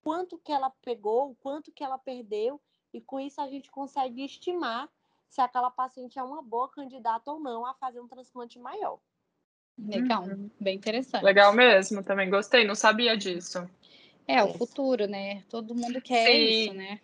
quanto 0.04 0.38
que 0.38 0.52
ela 0.52 0.70
pegou, 0.84 1.36
quanto 1.42 1.72
que 1.72 1.84
ela 1.84 1.98
perdeu, 1.98 2.60
e 2.94 3.00
com 3.00 3.20
isso 3.20 3.40
a 3.40 3.48
gente 3.48 3.70
consegue 3.70 4.24
estimar 4.24 4.90
se 5.30 5.42
aquela 5.42 5.72
paciente 5.72 6.20
é 6.20 6.24
uma 6.24 6.42
boa 6.42 6.70
candidata 6.70 7.32
ou 7.32 7.40
não 7.40 7.66
a 7.66 7.74
fazer 7.74 8.02
um 8.02 8.08
transplante 8.08 8.60
maior. 8.60 9.00
Legal, 9.78 10.24
uhum. 10.24 10.50
bem 10.60 10.76
interessante. 10.76 11.24
Legal 11.24 11.54
mesmo, 11.54 12.04
também 12.04 12.30
gostei, 12.30 12.66
não 12.66 12.76
sabia 12.76 13.16
disso. 13.16 13.68
É, 14.28 14.44
o 14.44 14.54
futuro, 14.54 15.08
né? 15.08 15.44
Todo 15.50 15.76
mundo 15.76 16.02
quer 16.02 16.26
Sim, 16.26 16.64
isso, 16.64 16.74
né? 16.74 17.00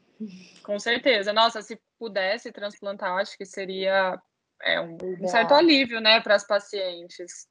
Com 0.63 0.79
certeza. 0.79 1.33
Nossa, 1.33 1.61
se 1.61 1.79
pudesse 1.97 2.51
transplantar, 2.51 3.17
acho 3.17 3.37
que 3.37 3.45
seria 3.45 4.21
é 4.61 4.79
um, 4.81 4.97
um 5.21 5.27
certo 5.27 5.53
alívio, 5.53 5.99
né, 5.99 6.19
para 6.21 6.35
as 6.35 6.45
pacientes 6.45 7.47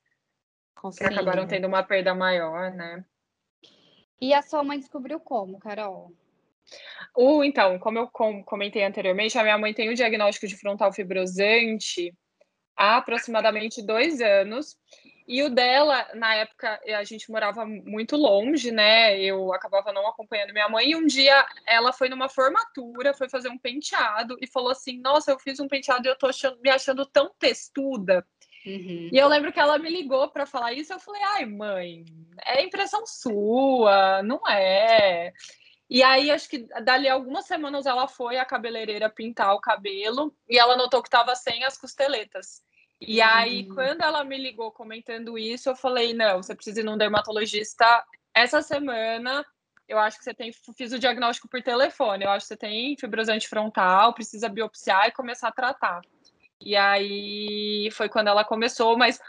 que 0.96 1.04
acabaram 1.04 1.46
tendo 1.46 1.66
uma 1.66 1.82
perda 1.82 2.14
maior, 2.14 2.70
né? 2.72 3.04
E 4.20 4.32
a 4.32 4.42
sua 4.42 4.62
mãe 4.62 4.78
descobriu 4.78 5.20
como, 5.20 5.58
Carol? 5.58 6.12
O, 7.14 7.44
então, 7.44 7.78
como 7.78 7.98
eu 7.98 8.08
comentei 8.44 8.84
anteriormente, 8.84 9.38
a 9.38 9.42
minha 9.42 9.58
mãe 9.58 9.72
tem 9.72 9.88
o 9.88 9.94
diagnóstico 9.94 10.46
de 10.46 10.56
frontal 10.56 10.92
fibrosante 10.92 12.12
há 12.76 12.96
aproximadamente 12.96 13.84
dois 13.84 14.20
anos. 14.20 14.76
E 15.28 15.42
o 15.42 15.50
dela, 15.50 16.06
na 16.14 16.34
época, 16.36 16.80
a 16.86 17.02
gente 17.02 17.30
morava 17.32 17.66
muito 17.66 18.16
longe, 18.16 18.70
né? 18.70 19.18
Eu 19.20 19.52
acabava 19.52 19.92
não 19.92 20.06
acompanhando 20.06 20.52
minha 20.52 20.68
mãe. 20.68 20.90
E 20.90 20.96
um 20.96 21.04
dia 21.04 21.44
ela 21.66 21.92
foi 21.92 22.08
numa 22.08 22.28
formatura, 22.28 23.12
foi 23.12 23.28
fazer 23.28 23.48
um 23.48 23.58
penteado 23.58 24.36
e 24.40 24.46
falou 24.46 24.70
assim: 24.70 25.00
Nossa, 25.00 25.32
eu 25.32 25.38
fiz 25.38 25.58
um 25.58 25.66
penteado 25.66 26.06
e 26.06 26.10
eu 26.10 26.16
tô 26.16 26.28
achando, 26.28 26.60
me 26.60 26.70
achando 26.70 27.04
tão 27.04 27.32
textuda. 27.40 28.24
Uhum. 28.64 29.10
E 29.12 29.18
eu 29.18 29.26
lembro 29.26 29.52
que 29.52 29.58
ela 29.58 29.78
me 29.78 29.90
ligou 29.90 30.28
para 30.28 30.46
falar 30.46 30.72
isso. 30.72 30.92
Eu 30.92 31.00
falei: 31.00 31.22
Ai, 31.22 31.44
mãe, 31.44 32.04
é 32.44 32.62
impressão 32.62 33.04
sua, 33.04 34.22
não 34.22 34.46
é. 34.48 35.32
E 35.90 36.04
aí, 36.04 36.30
acho 36.30 36.48
que 36.48 36.66
dali 36.82 37.08
algumas 37.08 37.46
semanas 37.46 37.84
ela 37.84 38.06
foi 38.06 38.38
à 38.38 38.44
cabeleireira 38.44 39.10
pintar 39.10 39.54
o 39.54 39.60
cabelo 39.60 40.32
e 40.48 40.56
ela 40.56 40.76
notou 40.76 41.02
que 41.02 41.08
estava 41.08 41.34
sem 41.34 41.64
as 41.64 41.76
costeletas. 41.76 42.64
E 43.00 43.20
aí, 43.20 43.66
hum. 43.68 43.74
quando 43.74 44.02
ela 44.02 44.24
me 44.24 44.38
ligou 44.38 44.72
comentando 44.72 45.38
isso, 45.38 45.68
eu 45.68 45.76
falei: 45.76 46.14
não, 46.14 46.42
você 46.42 46.54
precisa 46.54 46.80
ir 46.80 46.84
num 46.84 46.96
dermatologista 46.96 48.04
essa 48.34 48.62
semana. 48.62 49.44
Eu 49.88 49.98
acho 49.98 50.18
que 50.18 50.24
você 50.24 50.34
tem. 50.34 50.52
Fiz 50.76 50.92
o 50.92 50.98
diagnóstico 50.98 51.48
por 51.48 51.62
telefone. 51.62 52.24
Eu 52.24 52.30
acho 52.30 52.44
que 52.44 52.48
você 52.48 52.56
tem 52.56 52.96
fibrosante 52.98 53.48
frontal, 53.48 54.14
precisa 54.14 54.48
biopsiar 54.48 55.08
e 55.08 55.12
começar 55.12 55.48
a 55.48 55.52
tratar. 55.52 56.00
E 56.60 56.74
aí 56.74 57.88
foi 57.92 58.08
quando 58.08 58.28
ela 58.28 58.44
começou, 58.44 58.96
mas 58.96 59.20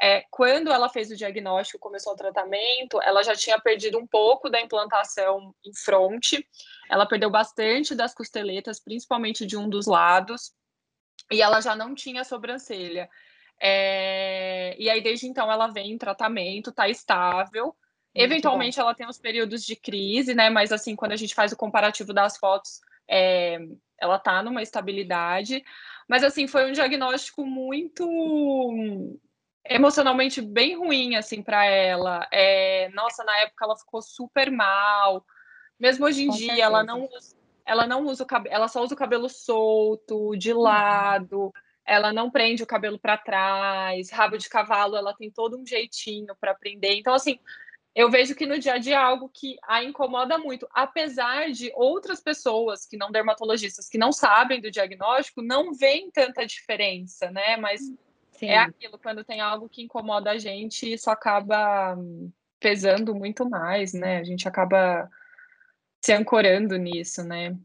é, 0.00 0.24
quando 0.30 0.70
ela 0.70 0.88
fez 0.88 1.10
o 1.10 1.16
diagnóstico, 1.16 1.78
começou 1.78 2.12
o 2.12 2.16
tratamento, 2.16 3.00
ela 3.02 3.22
já 3.22 3.34
tinha 3.34 3.58
perdido 3.58 3.98
um 3.98 4.06
pouco 4.06 4.50
da 4.50 4.60
implantação 4.60 5.54
em 5.64 5.74
fronte, 5.74 6.46
ela 6.90 7.06
perdeu 7.06 7.30
bastante 7.30 7.94
das 7.94 8.14
costeletas, 8.14 8.78
principalmente 8.78 9.46
de 9.46 9.56
um 9.56 9.68
dos 9.68 9.86
lados, 9.86 10.52
e 11.30 11.42
ela 11.42 11.60
já 11.60 11.74
não 11.74 11.94
tinha 11.94 12.24
sobrancelha. 12.24 13.08
É, 13.60 14.76
e 14.78 14.88
aí, 14.90 15.00
desde 15.00 15.26
então, 15.26 15.50
ela 15.50 15.68
vem 15.68 15.92
em 15.92 15.98
tratamento, 15.98 16.72
tá 16.72 16.88
estável. 16.88 17.64
Muito 17.66 17.76
Eventualmente, 18.14 18.76
bom. 18.76 18.82
ela 18.82 18.94
tem 18.94 19.06
uns 19.06 19.18
períodos 19.18 19.64
de 19.64 19.76
crise, 19.76 20.34
né? 20.34 20.50
Mas, 20.50 20.72
assim, 20.72 20.94
quando 20.96 21.12
a 21.12 21.16
gente 21.16 21.34
faz 21.34 21.52
o 21.52 21.56
comparativo 21.56 22.12
das 22.12 22.36
fotos, 22.36 22.80
é, 23.08 23.58
ela 23.98 24.18
tá 24.18 24.42
numa 24.42 24.62
estabilidade. 24.62 25.64
Mas, 26.08 26.22
assim, 26.22 26.46
foi 26.46 26.68
um 26.68 26.72
diagnóstico 26.72 27.44
muito 27.44 28.08
emocionalmente 29.68 30.40
bem 30.40 30.76
ruim, 30.76 31.16
assim, 31.16 31.42
para 31.42 31.64
ela. 31.64 32.26
É, 32.32 32.88
nossa, 32.90 33.24
na 33.24 33.36
época 33.40 33.64
ela 33.64 33.76
ficou 33.76 34.00
super 34.00 34.50
mal. 34.50 35.24
Mesmo 35.78 36.06
hoje 36.06 36.22
em 36.22 36.28
Com 36.28 36.36
dia, 36.36 36.46
certeza. 36.46 36.66
ela 36.66 36.84
não, 36.84 37.08
ela 37.66 37.86
não 37.86 38.04
usa 38.04 38.22
o 38.22 38.26
cabelo, 38.26 38.54
ela 38.54 38.68
só 38.68 38.82
usa 38.82 38.94
o 38.94 38.98
cabelo 38.98 39.28
solto, 39.28 40.36
de 40.36 40.52
uhum. 40.52 40.60
lado. 40.60 41.52
Ela 41.84 42.12
não 42.12 42.30
prende 42.30 42.62
o 42.62 42.66
cabelo 42.66 42.98
para 42.98 43.16
trás, 43.16 44.10
rabo 44.10 44.38
de 44.38 44.48
cavalo, 44.48 44.96
ela 44.96 45.14
tem 45.14 45.30
todo 45.30 45.58
um 45.58 45.66
jeitinho 45.66 46.34
para 46.40 46.54
prender. 46.54 46.96
Então, 46.96 47.14
assim, 47.14 47.38
eu 47.94 48.10
vejo 48.10 48.34
que 48.34 48.44
no 48.44 48.58
dia 48.58 48.74
a 48.74 48.78
dia 48.78 48.94
é 48.94 48.98
algo 48.98 49.30
que 49.32 49.56
a 49.66 49.82
incomoda 49.82 50.36
muito, 50.36 50.68
apesar 50.72 51.50
de 51.50 51.72
outras 51.74 52.20
pessoas 52.20 52.86
que 52.86 52.96
não 52.96 53.10
dermatologistas, 53.10 53.88
que 53.88 53.98
não 53.98 54.12
sabem 54.12 54.60
do 54.60 54.70
diagnóstico, 54.70 55.42
não 55.42 55.72
veem 55.72 56.10
tanta 56.10 56.44
diferença, 56.44 57.30
né? 57.30 57.56
Mas 57.56 57.80
é 57.82 58.38
Sim. 58.38 58.48
É 58.48 58.58
aquilo, 58.58 58.98
quando 58.98 59.24
tem 59.24 59.40
algo 59.40 59.68
que 59.68 59.82
incomoda 59.82 60.32
a 60.32 60.38
gente, 60.38 60.92
isso 60.92 61.10
acaba 61.10 61.96
pesando 62.60 63.14
muito 63.14 63.48
mais, 63.48 63.92
né? 63.92 64.18
A 64.18 64.24
gente 64.24 64.46
acaba 64.46 65.08
se 66.00 66.12
ancorando 66.12 66.76
nisso, 66.76 67.22
né? 67.22 67.56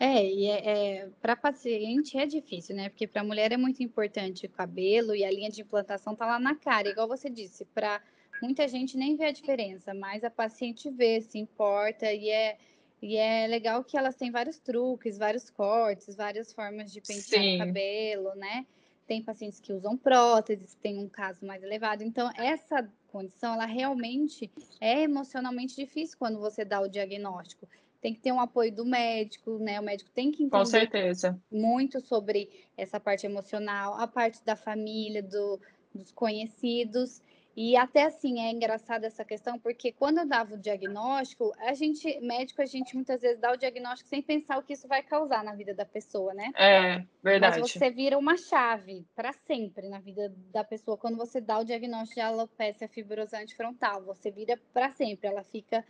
É, 0.00 0.24
e 0.24 0.46
é, 0.46 0.98
é 1.00 1.08
para 1.20 1.34
paciente 1.34 2.16
é 2.16 2.26
difícil, 2.26 2.76
né? 2.76 2.88
Porque 2.88 3.06
para 3.06 3.24
mulher 3.24 3.50
é 3.50 3.56
muito 3.56 3.82
importante 3.82 4.46
o 4.46 4.50
cabelo 4.50 5.14
e 5.14 5.24
a 5.24 5.30
linha 5.30 5.50
de 5.50 5.62
implantação 5.62 6.14
tá 6.14 6.24
lá 6.24 6.38
na 6.38 6.54
cara, 6.54 6.88
igual 6.88 7.08
você 7.08 7.28
disse, 7.28 7.64
para 7.64 8.00
muita 8.40 8.68
gente 8.68 8.96
nem 8.96 9.16
vê 9.16 9.26
a 9.26 9.32
diferença, 9.32 9.92
mas 9.92 10.22
a 10.22 10.30
paciente 10.30 10.88
vê, 10.90 11.20
se 11.20 11.38
importa 11.38 12.12
e 12.12 12.30
é 12.30 12.56
e 13.00 13.16
é 13.16 13.46
legal 13.46 13.84
que 13.84 13.96
elas 13.96 14.16
têm 14.16 14.28
vários 14.28 14.58
truques, 14.58 15.16
vários 15.16 15.48
cortes, 15.50 16.16
várias 16.16 16.52
formas 16.52 16.92
de 16.92 17.00
pentear 17.00 17.42
Sim. 17.42 17.54
o 17.54 17.58
cabelo, 17.58 18.34
né? 18.34 18.66
tem 19.08 19.22
pacientes 19.22 19.58
que 19.58 19.72
usam 19.72 19.96
próteses, 19.96 20.74
tem 20.74 20.98
um 20.98 21.08
caso 21.08 21.44
mais 21.44 21.62
elevado. 21.62 22.04
Então, 22.04 22.30
essa 22.36 22.86
condição, 23.08 23.54
ela 23.54 23.66
realmente 23.66 24.50
é 24.80 25.02
emocionalmente 25.02 25.74
difícil 25.76 26.16
quando 26.18 26.38
você 26.38 26.64
dá 26.64 26.80
o 26.80 26.88
diagnóstico. 26.88 27.68
Tem 28.00 28.14
que 28.14 28.20
ter 28.20 28.30
um 28.30 28.40
apoio 28.40 28.72
do 28.72 28.84
médico, 28.84 29.58
né? 29.58 29.80
O 29.80 29.82
médico 29.82 30.10
tem 30.10 30.30
que 30.30 30.44
entender 30.44 30.58
Com 30.58 30.64
certeza. 30.64 31.40
muito 31.50 32.00
sobre 32.00 32.48
essa 32.76 33.00
parte 33.00 33.26
emocional, 33.26 33.94
a 33.94 34.06
parte 34.06 34.44
da 34.44 34.54
família, 34.54 35.22
do, 35.22 35.60
dos 35.92 36.12
conhecidos. 36.12 37.20
E 37.60 37.76
até 37.76 38.04
assim, 38.04 38.38
é 38.38 38.52
engraçada 38.52 39.08
essa 39.08 39.24
questão, 39.24 39.58
porque 39.58 39.90
quando 39.90 40.18
eu 40.18 40.28
dava 40.28 40.54
o 40.54 40.56
diagnóstico, 40.56 41.52
a 41.58 41.74
gente, 41.74 42.20
médico, 42.20 42.62
a 42.62 42.66
gente 42.66 42.94
muitas 42.94 43.20
vezes 43.20 43.40
dá 43.40 43.50
o 43.50 43.56
diagnóstico 43.56 44.08
sem 44.08 44.22
pensar 44.22 44.58
o 44.58 44.62
que 44.62 44.74
isso 44.74 44.86
vai 44.86 45.02
causar 45.02 45.42
na 45.42 45.56
vida 45.56 45.74
da 45.74 45.84
pessoa, 45.84 46.32
né? 46.32 46.52
É, 46.54 47.04
verdade. 47.20 47.60
Mas 47.60 47.72
você 47.72 47.90
vira 47.90 48.16
uma 48.16 48.36
chave 48.36 49.04
para 49.16 49.32
sempre 49.32 49.88
na 49.88 49.98
vida 49.98 50.32
da 50.52 50.62
pessoa 50.62 50.96
quando 50.96 51.16
você 51.16 51.40
dá 51.40 51.58
o 51.58 51.64
diagnóstico 51.64 52.14
de 52.14 52.20
alopecia 52.20 52.86
fibrosante 52.86 53.56
frontal. 53.56 54.04
Você 54.04 54.30
vira 54.30 54.56
para 54.72 54.92
sempre, 54.92 55.26
ela 55.26 55.42
fica 55.42 55.84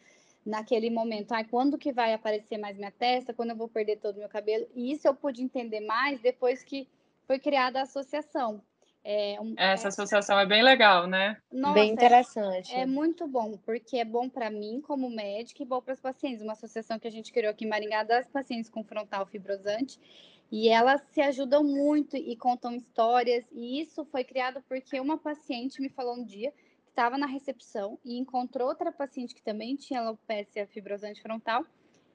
naquele 0.47 0.89
momento, 0.89 1.33
ai, 1.33 1.45
quando 1.45 1.77
que 1.77 1.93
vai 1.93 2.15
aparecer 2.15 2.57
mais 2.57 2.79
minha 2.79 2.91
testa, 2.91 3.35
quando 3.35 3.51
eu 3.51 3.57
vou 3.57 3.69
perder 3.69 3.99
todo 3.99 4.17
o 4.17 4.21
meu 4.21 4.29
cabelo? 4.31 4.67
E 4.75 4.91
isso 4.91 5.07
eu 5.07 5.15
pude 5.15 5.43
entender 5.43 5.81
mais 5.81 6.19
depois 6.23 6.65
que 6.65 6.89
foi 7.27 7.39
criada 7.39 7.81
a 7.81 7.83
associação. 7.83 8.63
É 9.05 9.41
um, 9.41 9.55
Essa 9.57 9.87
é, 9.87 9.89
associação 9.89 10.39
é 10.39 10.45
bem 10.45 10.63
legal, 10.63 11.07
né? 11.07 11.41
Nossa, 11.53 11.75
bem 11.75 11.93
interessante. 11.93 12.75
É, 12.75 12.81
é, 12.81 12.87
muito 12.87 13.27
bom, 13.27 13.57
porque 13.59 13.97
é 13.97 14.05
bom 14.05 14.29
para 14.29 14.51
mim 14.51 14.81
como 14.81 15.09
médica 15.09 15.63
e 15.63 15.67
bom 15.67 15.81
para 15.81 15.95
os 15.95 16.01
pacientes. 16.01 16.43
Uma 16.43 16.53
associação 16.53 16.99
que 16.99 17.09
a 17.09 17.11
gente 17.11 17.33
criou 17.33 17.51
aqui 17.51 17.65
em 17.65 17.69
Maringá 17.69 18.03
das 18.03 18.29
pacientes 18.29 18.69
com 18.69 18.85
frontal 18.85 19.27
fibrosante. 19.27 19.99
E 20.51 20.69
elas 20.69 21.03
se 21.13 21.21
ajudam 21.21 21.63
muito 21.63 22.17
e 22.17 22.37
contam 22.37 22.75
histórias. 22.75 23.45
E 23.53 23.81
isso 23.81 24.05
foi 24.07 24.25
criado 24.25 24.63
porque 24.69 24.99
uma 24.99 25.19
paciente 25.19 25.81
me 25.81 25.89
falou 25.89 26.15
um 26.15 26.25
dia 26.25 26.51
que 26.51 26.91
estava 26.91 27.17
na 27.17 27.27
recepção 27.27 27.99
e 28.05 28.19
encontrou 28.19 28.69
outra 28.69 28.91
paciente 28.91 29.35
que 29.35 29.43
também 29.43 29.77
tinha 29.77 30.01
alopecia 30.01 30.67
fibrosante 30.67 31.23
frontal. 31.23 31.65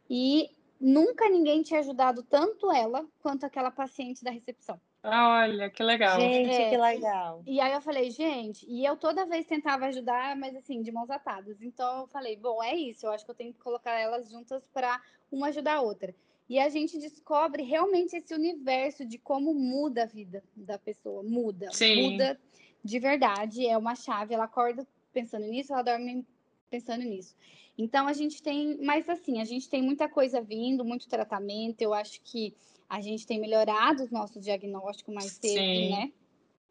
E 0.10 0.50
nunca 0.80 1.30
ninguém 1.30 1.62
tinha 1.64 1.80
ajudado 1.80 2.24
tanto 2.24 2.72
ela 2.72 3.06
quanto 3.22 3.46
aquela 3.46 3.72
paciente 3.72 4.24
da 4.24 4.32
recepção. 4.32 4.80
Olha, 5.04 5.70
que 5.70 5.84
legal. 5.84 6.20
Gente, 6.20 6.50
é, 6.50 6.70
que 6.70 6.78
legal. 6.78 7.44
E 7.46 7.60
aí 7.60 7.74
eu 7.74 7.82
falei, 7.82 8.10
gente, 8.10 8.66
e 8.70 8.86
eu 8.86 8.96
toda 8.96 9.26
vez 9.26 9.46
tentava 9.46 9.86
ajudar, 9.88 10.36
mas 10.38 10.56
assim, 10.56 10.82
de 10.82 10.92
mãos 10.92 11.10
atadas. 11.10 11.62
Então 11.62 12.02
eu 12.02 12.08
falei, 12.08 12.38
bom, 12.38 12.64
é 12.64 12.74
isso, 12.74 13.06
eu 13.06 13.12
acho 13.12 13.26
que 13.26 13.32
eu 13.32 13.36
tenho 13.36 13.54
que 13.54 13.60
colocar 13.60 14.00
elas 14.00 14.30
juntas 14.30 14.66
para 14.74 15.02
uma 15.30 15.48
ajudar 15.48 15.76
a 15.76 15.82
outra. 15.82 16.16
E 16.50 16.60
a 16.60 16.70
gente 16.70 16.98
descobre 16.98 17.64
realmente 17.64 18.16
esse 18.16 18.34
universo 18.34 19.06
de 19.06 19.18
como 19.18 19.54
muda 19.54 20.04
a 20.04 20.06
vida 20.06 20.44
da 20.56 20.78
pessoa. 20.78 21.24
Muda. 21.24 21.70
Sim. 21.72 22.12
Muda 22.12 22.40
de 22.84 23.00
verdade. 23.00 23.66
É 23.66 23.78
uma 23.78 23.96
chave. 23.96 24.34
Ela 24.34 24.46
acorda 24.46 24.86
pensando 25.12 25.46
nisso, 25.46 25.74
ela 25.74 25.82
dorme 25.82 26.26
pensando 26.70 27.04
nisso. 27.04 27.36
Então 27.78 28.08
a 28.08 28.14
gente 28.14 28.42
tem, 28.42 28.78
mas 28.82 29.08
assim, 29.10 29.42
a 29.42 29.46
gente 29.46 29.70
tem 29.70 29.82
muita 29.82 30.08
coisa 30.08 30.42
vindo, 30.42 30.86
muito 30.86 31.08
tratamento. 31.08 31.82
Eu 31.82 31.94
acho 31.94 32.22
que 32.22 32.54
a 32.90 33.02
gente 33.02 33.26
tem 33.26 33.40
melhorado 33.40 34.04
o 34.04 34.12
nosso 34.12 34.40
diagnóstico 34.40 35.12
mais 35.12 35.32
cedo, 35.32 35.60
Sim. 35.60 35.92
né? 35.92 36.12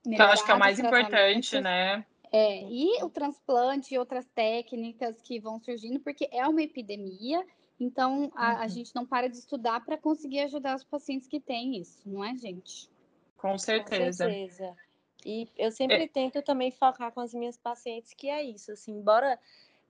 Melhorado 0.04 0.30
eu 0.30 0.32
acho 0.32 0.44
que 0.44 0.50
é 0.50 0.54
o 0.54 0.58
mais 0.58 0.78
importante, 0.78 1.60
né? 1.60 2.04
É, 2.32 2.62
e 2.64 3.02
o 3.02 3.10
transplante 3.10 3.94
e 3.94 3.98
outras 3.98 4.26
técnicas 4.34 5.20
que 5.20 5.38
vão 5.38 5.60
surgindo, 5.60 6.00
porque 6.00 6.28
é 6.32 6.46
uma 6.48 6.62
epidemia, 6.62 7.44
então 7.78 8.32
a, 8.34 8.54
uhum. 8.54 8.60
a 8.60 8.68
gente 8.68 8.94
não 8.94 9.04
para 9.04 9.28
de 9.28 9.36
estudar 9.36 9.84
para 9.84 9.98
conseguir 9.98 10.40
ajudar 10.40 10.76
os 10.76 10.84
pacientes 10.84 11.28
que 11.28 11.38
têm 11.38 11.76
isso, 11.76 12.00
não 12.06 12.24
é, 12.24 12.34
gente? 12.36 12.88
Com 13.36 13.58
certeza. 13.58 14.24
Com 14.24 14.32
certeza. 14.32 14.76
E 15.26 15.46
eu 15.56 15.70
sempre 15.70 16.04
é. 16.04 16.08
tento 16.08 16.40
também 16.42 16.70
focar 16.70 17.12
com 17.12 17.20
as 17.20 17.34
minhas 17.34 17.56
pacientes 17.56 18.14
que 18.14 18.28
é 18.28 18.42
isso, 18.42 18.72
assim, 18.72 18.92
embora 18.92 19.38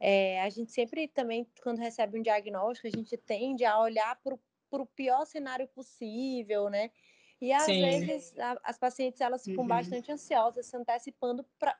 é, 0.00 0.42
a 0.42 0.50
gente 0.50 0.72
sempre 0.72 1.06
também, 1.06 1.46
quando 1.62 1.78
recebe 1.78 2.18
um 2.18 2.22
diagnóstico, 2.22 2.88
a 2.88 2.90
gente 2.90 3.16
tende 3.16 3.64
a 3.64 3.78
olhar 3.78 4.16
para 4.16 4.34
o 4.34 4.40
para 4.72 4.82
o 4.82 4.86
pior 4.86 5.26
cenário 5.26 5.68
possível, 5.68 6.70
né? 6.70 6.90
E 7.38 7.52
às 7.52 7.66
Sim. 7.66 7.82
vezes 7.82 8.38
a, 8.38 8.58
as 8.64 8.78
pacientes 8.78 9.20
elas 9.20 9.44
ficam 9.44 9.64
uhum. 9.64 9.68
bastante 9.68 10.10
ansiosas, 10.10 10.64
se 10.64 10.74
antecipando 10.74 11.44
para 11.58 11.76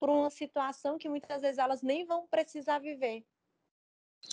uma 0.00 0.30
situação 0.30 0.96
que 0.96 1.08
muitas 1.08 1.42
vezes 1.42 1.58
elas 1.58 1.82
nem 1.82 2.06
vão 2.06 2.26
precisar 2.26 2.78
viver. 2.78 3.26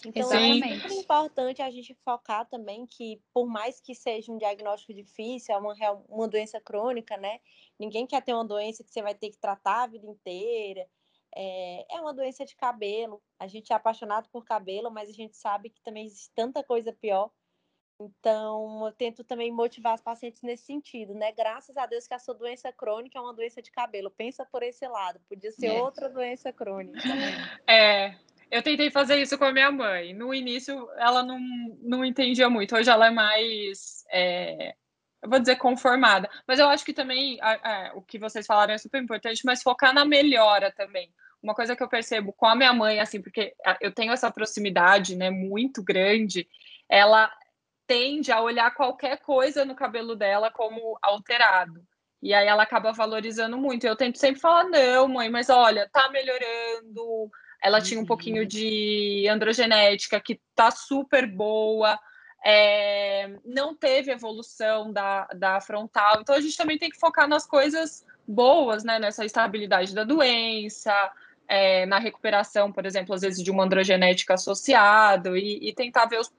Então 0.05 0.23
Exatamente. 0.23 0.63
é 0.63 0.69
muito 0.69 0.93
importante 0.93 1.61
a 1.61 1.69
gente 1.69 1.93
focar 2.05 2.47
também 2.47 2.87
que, 2.87 3.21
por 3.33 3.45
mais 3.45 3.81
que 3.81 3.93
seja 3.93 4.31
um 4.31 4.37
diagnóstico 4.37 4.93
difícil, 4.93 5.53
é 5.53 5.57
uma, 5.57 5.75
uma 6.07 6.27
doença 6.29 6.61
crônica, 6.61 7.17
né? 7.17 7.41
Ninguém 7.77 8.07
quer 8.07 8.21
ter 8.21 8.33
uma 8.33 8.45
doença 8.45 8.85
que 8.85 8.91
você 8.91 9.01
vai 9.01 9.13
ter 9.13 9.31
que 9.31 9.37
tratar 9.37 9.83
a 9.83 9.87
vida 9.87 10.07
inteira. 10.07 10.87
É, 11.35 11.95
é 11.95 12.01
uma 12.01 12.13
doença 12.13 12.45
de 12.45 12.55
cabelo. 12.55 13.21
A 13.37 13.47
gente 13.47 13.73
é 13.73 13.75
apaixonado 13.75 14.29
por 14.29 14.45
cabelo, 14.45 14.89
mas 14.89 15.09
a 15.09 15.13
gente 15.13 15.35
sabe 15.35 15.69
que 15.69 15.81
também 15.81 16.05
existe 16.05 16.31
tanta 16.33 16.63
coisa 16.63 16.93
pior. 16.93 17.29
Então, 18.05 18.85
eu 18.85 18.91
tento 18.91 19.23
também 19.23 19.51
motivar 19.51 19.95
os 19.95 20.01
pacientes 20.01 20.41
nesse 20.41 20.65
sentido, 20.65 21.13
né? 21.13 21.31
Graças 21.31 21.75
a 21.77 21.85
Deus 21.85 22.07
que 22.07 22.13
a 22.13 22.19
sua 22.19 22.33
doença 22.33 22.71
crônica 22.71 23.17
é 23.17 23.21
uma 23.21 23.33
doença 23.33 23.61
de 23.61 23.71
cabelo. 23.71 24.09
Pensa 24.09 24.45
por 24.45 24.63
esse 24.63 24.87
lado, 24.87 25.19
podia 25.27 25.51
ser 25.51 25.67
é. 25.67 25.81
outra 25.81 26.09
doença 26.09 26.51
crônica. 26.51 26.99
É, 27.67 28.15
eu 28.49 28.61
tentei 28.61 28.91
fazer 28.91 29.21
isso 29.21 29.37
com 29.37 29.45
a 29.45 29.51
minha 29.53 29.71
mãe. 29.71 30.13
No 30.13 30.33
início, 30.33 30.89
ela 30.97 31.23
não, 31.23 31.39
não 31.81 32.03
entendia 32.03 32.49
muito. 32.49 32.75
Hoje 32.75 32.89
ela 32.89 33.07
é 33.07 33.11
mais, 33.11 34.03
é, 34.11 34.73
eu 35.21 35.29
vou 35.29 35.39
dizer, 35.39 35.55
conformada. 35.55 36.29
Mas 36.47 36.59
eu 36.59 36.67
acho 36.67 36.83
que 36.83 36.93
também 36.93 37.39
a, 37.41 37.51
a, 37.51 37.95
o 37.95 38.01
que 38.01 38.19
vocês 38.19 38.45
falaram 38.45 38.73
é 38.73 38.77
super 38.77 39.01
importante, 39.01 39.45
mas 39.45 39.63
focar 39.63 39.93
na 39.93 40.03
melhora 40.03 40.71
também. 40.71 41.09
uma 41.41 41.55
coisa 41.55 41.75
que 41.75 41.81
eu 41.83 41.87
percebo 41.87 42.33
com 42.33 42.45
a 42.45 42.55
minha 42.55 42.73
mãe, 42.73 42.99
assim, 42.99 43.21
porque 43.21 43.53
eu 43.79 43.91
tenho 43.91 44.11
essa 44.11 44.29
proximidade, 44.29 45.15
né, 45.15 45.29
muito 45.29 45.81
grande, 45.83 46.47
ela 46.89 47.31
tende 47.91 48.31
a 48.31 48.39
olhar 48.39 48.73
qualquer 48.73 49.17
coisa 49.17 49.65
no 49.65 49.75
cabelo 49.75 50.15
dela 50.15 50.49
como 50.49 50.97
alterado. 51.01 51.83
E 52.23 52.33
aí 52.33 52.47
ela 52.47 52.63
acaba 52.63 52.93
valorizando 52.93 53.57
muito. 53.57 53.85
Eu 53.85 53.97
tento 53.97 54.17
sempre 54.17 54.39
falar, 54.39 54.63
não, 54.63 55.09
mãe, 55.09 55.29
mas 55.29 55.49
olha, 55.49 55.89
tá 55.91 56.09
melhorando. 56.09 57.29
Ela 57.61 57.79
uhum. 57.79 57.83
tinha 57.83 57.99
um 57.99 58.05
pouquinho 58.05 58.43
uhum. 58.43 58.47
de 58.47 59.27
androgenética 59.29 60.21
que 60.21 60.39
tá 60.55 60.71
super 60.71 61.27
boa. 61.27 61.99
É, 62.45 63.29
não 63.43 63.75
teve 63.75 64.09
evolução 64.09 64.93
da, 64.93 65.27
da 65.35 65.59
frontal. 65.59 66.21
Então 66.21 66.33
a 66.33 66.39
gente 66.39 66.55
também 66.55 66.77
tem 66.77 66.89
que 66.89 66.99
focar 66.99 67.27
nas 67.27 67.45
coisas 67.45 68.05
boas, 68.25 68.85
né? 68.85 68.99
Nessa 68.99 69.25
estabilidade 69.25 69.93
da 69.93 70.05
doença, 70.05 70.93
é, 71.45 71.85
na 71.85 71.99
recuperação, 71.99 72.71
por 72.71 72.85
exemplo, 72.85 73.13
às 73.13 73.19
vezes 73.19 73.43
de 73.43 73.51
uma 73.51 73.65
androgenética 73.65 74.35
associado, 74.35 75.35
e, 75.35 75.67
e 75.67 75.73
tentar 75.73 76.05
ver 76.05 76.21
os, 76.21 76.31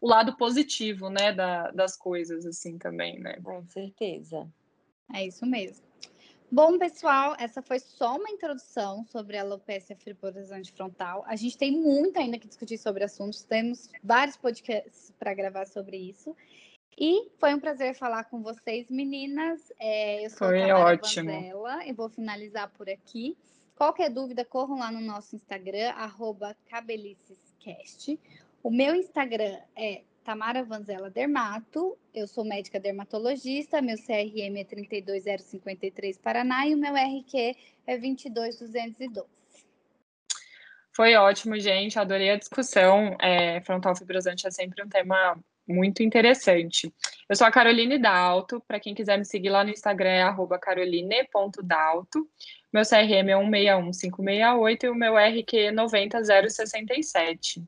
o 0.00 0.08
lado 0.08 0.36
positivo, 0.36 1.10
né, 1.10 1.32
da, 1.32 1.70
das 1.70 1.96
coisas, 1.96 2.46
assim, 2.46 2.78
também, 2.78 3.18
né? 3.20 3.38
Com 3.42 3.64
certeza. 3.66 4.48
É 5.12 5.26
isso 5.26 5.44
mesmo. 5.44 5.84
Bom, 6.52 6.78
pessoal, 6.78 7.36
essa 7.38 7.62
foi 7.62 7.78
só 7.78 8.16
uma 8.16 8.28
introdução 8.28 9.04
sobre 9.06 9.36
a 9.36 9.42
alopecia 9.42 9.94
fibrosidade 9.94 10.72
frontal. 10.72 11.24
A 11.28 11.36
gente 11.36 11.56
tem 11.56 11.70
muito 11.70 12.18
ainda 12.18 12.38
que 12.38 12.48
discutir 12.48 12.76
sobre 12.76 13.04
assuntos, 13.04 13.44
temos 13.44 13.88
vários 14.02 14.36
podcasts 14.36 15.12
para 15.16 15.32
gravar 15.32 15.66
sobre 15.66 15.96
isso. 15.96 16.34
E 16.98 17.30
foi 17.38 17.54
um 17.54 17.60
prazer 17.60 17.94
falar 17.94 18.24
com 18.24 18.42
vocês, 18.42 18.90
meninas. 18.90 19.72
É, 19.78 20.24
eu 20.24 20.30
sou 20.30 20.48
foi 20.48 20.68
a 20.68 20.76
ótimo. 20.76 21.30
Vanzella, 21.30 21.86
eu 21.86 21.94
vou 21.94 22.08
finalizar 22.08 22.68
por 22.70 22.90
aqui. 22.90 23.38
Qualquer 23.76 24.10
dúvida, 24.10 24.44
corram 24.44 24.78
lá 24.78 24.90
no 24.90 25.00
nosso 25.00 25.36
Instagram, 25.36 25.94
cabelicescast. 26.68 28.18
O 28.62 28.70
meu 28.70 28.94
Instagram 28.94 29.58
é 29.74 30.02
Tamara 30.22 30.62
Vanzella 30.62 31.08
Dermato, 31.08 31.96
eu 32.14 32.28
sou 32.28 32.44
médica 32.44 32.78
dermatologista, 32.78 33.80
meu 33.80 33.96
CRM 33.96 34.58
é 34.58 34.64
32053 34.64 36.18
Paraná 36.18 36.66
e 36.66 36.74
o 36.74 36.78
meu 36.78 36.92
RQ 36.94 37.56
é 37.86 37.96
22212. 37.96 39.26
Foi 40.92 41.14
ótimo, 41.14 41.58
gente, 41.58 41.98
adorei 41.98 42.30
a 42.30 42.36
discussão. 42.36 43.16
É, 43.18 43.62
frontal 43.62 43.96
fibrosante 43.96 44.46
é 44.46 44.50
sempre 44.50 44.82
um 44.84 44.88
tema 44.88 45.38
muito 45.66 46.02
interessante. 46.02 46.92
Eu 47.28 47.36
sou 47.36 47.46
a 47.46 47.50
Caroline 47.50 47.98
Dalto, 47.98 48.60
para 48.68 48.78
quem 48.78 48.94
quiser 48.94 49.16
me 49.16 49.24
seguir 49.24 49.48
lá 49.48 49.64
no 49.64 49.70
Instagram 49.70 50.10
é 50.10 50.58
caroline.dalto. 50.58 52.28
Meu 52.70 52.82
CRM 52.82 53.30
é 53.30 53.36
161568 53.36 54.84
e 54.84 54.88
o 54.90 54.94
meu 54.94 55.16
RQ 55.16 55.56
é 55.56 55.72
90067. 55.72 57.64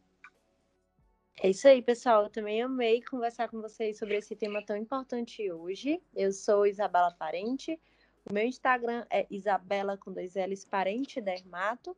É 1.41 1.51
isso 1.51 1.67
aí, 1.67 1.83
pessoal. 1.83 2.25
Eu 2.25 2.31
também 2.31 2.63
amei 2.63 3.03
conversar 3.03 3.49
com 3.49 3.61
vocês 3.61 3.99
sobre 3.99 4.17
esse 4.17 4.37
tema 4.37 4.65
tão 4.65 4.77
importante 4.77 5.51
hoje. 5.51 6.01
Eu 6.15 6.33
sou 6.33 6.67
Isabela 6.67 7.13
Parente. 7.13 7.81
O 8.29 8.33
meu 8.33 8.45
Instagram 8.45 9.05
é 9.11 9.27
Isabela 9.31 9.97
com 9.97 10.13
dois 10.13 10.35
L's 10.35 10.65
Parente 10.65 11.21
Dermato. 11.21 11.97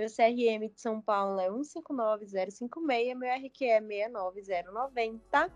Meu 0.00 0.08
CRM 0.08 0.68
de 0.68 0.80
São 0.80 1.00
Paulo 1.00 1.38
é 1.40 1.48
159056, 1.48 3.16
meu 3.16 3.30
RQ 3.32 3.64
é 3.64 3.80
69090. 3.80 5.50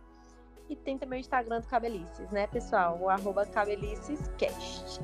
E 0.68 0.76
tem 0.76 0.98
também 0.98 1.18
o 1.18 1.20
Instagram 1.20 1.60
do 1.60 1.66
Cabelices, 1.66 2.30
né, 2.30 2.46
pessoal? 2.46 2.98
O 3.00 3.08
arroba 3.08 3.46
cabelicescast. 3.46 5.00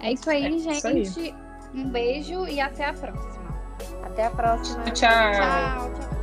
É 0.00 0.12
isso 0.12 0.30
aí, 0.30 0.46
é 0.46 0.58
gente. 0.58 1.02
Isso 1.02 1.20
aí. 1.20 1.34
Um 1.74 1.90
beijo 1.90 2.46
e 2.46 2.60
até 2.60 2.86
a 2.86 2.94
próxima. 2.94 3.48
Até 4.04 4.26
a 4.26 4.30
próxima. 4.30 4.84
tchau. 4.84 4.94
tchau, 4.94 5.94
tchau. 5.94 6.17